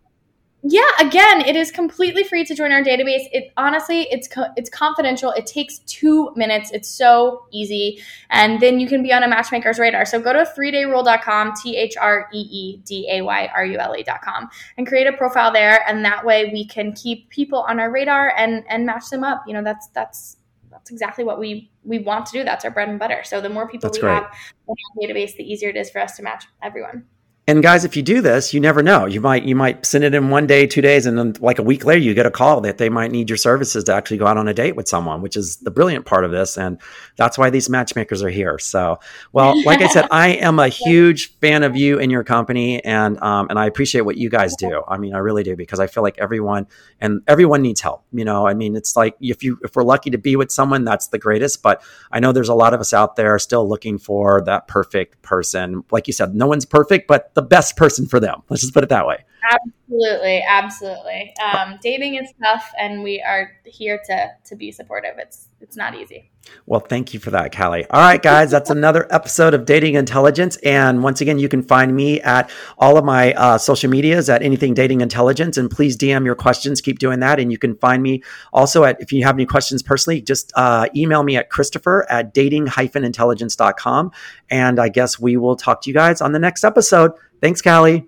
[0.66, 3.28] Yeah again it is completely free to join our database.
[3.32, 5.30] It honestly it's co- it's confidential.
[5.32, 6.70] It takes two minutes.
[6.72, 8.00] It's so easy.
[8.30, 10.06] And then you can be on a matchmaker's radar.
[10.06, 14.48] So go to 3dayrule.com t-h-r-e-e-d-a-y-r-u-l-e.com
[14.78, 15.86] and create a profile there.
[15.88, 19.42] And that way we can keep people on our radar and and match them up.
[19.46, 20.38] You know that's that's
[20.70, 22.42] that's exactly what we we want to do.
[22.42, 23.22] That's our bread and butter.
[23.24, 24.14] So the more people that's we great.
[24.14, 24.34] have
[24.68, 27.04] in our database the easier it is for us to match everyone
[27.46, 29.04] and guys, if you do this, you never know.
[29.04, 31.62] You might you might send it in one day, two days, and then like a
[31.62, 34.26] week later, you get a call that they might need your services to actually go
[34.26, 36.80] out on a date with someone, which is the brilliant part of this, and
[37.16, 38.58] that's why these matchmakers are here.
[38.58, 38.98] So,
[39.34, 43.22] well, like I said, I am a huge fan of you and your company, and
[43.22, 44.82] um, and I appreciate what you guys do.
[44.88, 46.66] I mean, I really do because I feel like everyone
[46.98, 48.04] and everyone needs help.
[48.10, 50.84] You know, I mean, it's like if you if we're lucky to be with someone,
[50.84, 51.62] that's the greatest.
[51.62, 55.20] But I know there's a lot of us out there still looking for that perfect
[55.20, 55.84] person.
[55.90, 58.42] Like you said, no one's perfect, but the best person for them.
[58.48, 59.24] Let's just put it that way.
[59.50, 61.34] Absolutely, absolutely.
[61.42, 65.14] Um, dating is tough, and we are here to to be supportive.
[65.18, 66.30] It's it's not easy.
[66.66, 67.86] Well, thank you for that, Callie.
[67.88, 70.56] All right, guys, that's another episode of Dating Intelligence.
[70.58, 74.42] And once again, you can find me at all of my uh, social medias at
[74.42, 75.56] Anything Dating Intelligence.
[75.56, 76.80] And please DM your questions.
[76.80, 77.40] Keep doing that.
[77.40, 78.22] And you can find me
[78.52, 82.34] also at, if you have any questions personally, just uh, email me at Christopher at
[82.34, 84.10] dating-intelligence.com.
[84.50, 87.12] And I guess we will talk to you guys on the next episode.
[87.40, 88.06] Thanks, Callie.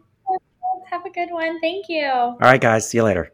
[1.17, 1.59] Good one.
[1.61, 2.07] Thank you.
[2.07, 2.89] All right, guys.
[2.89, 3.33] See you later.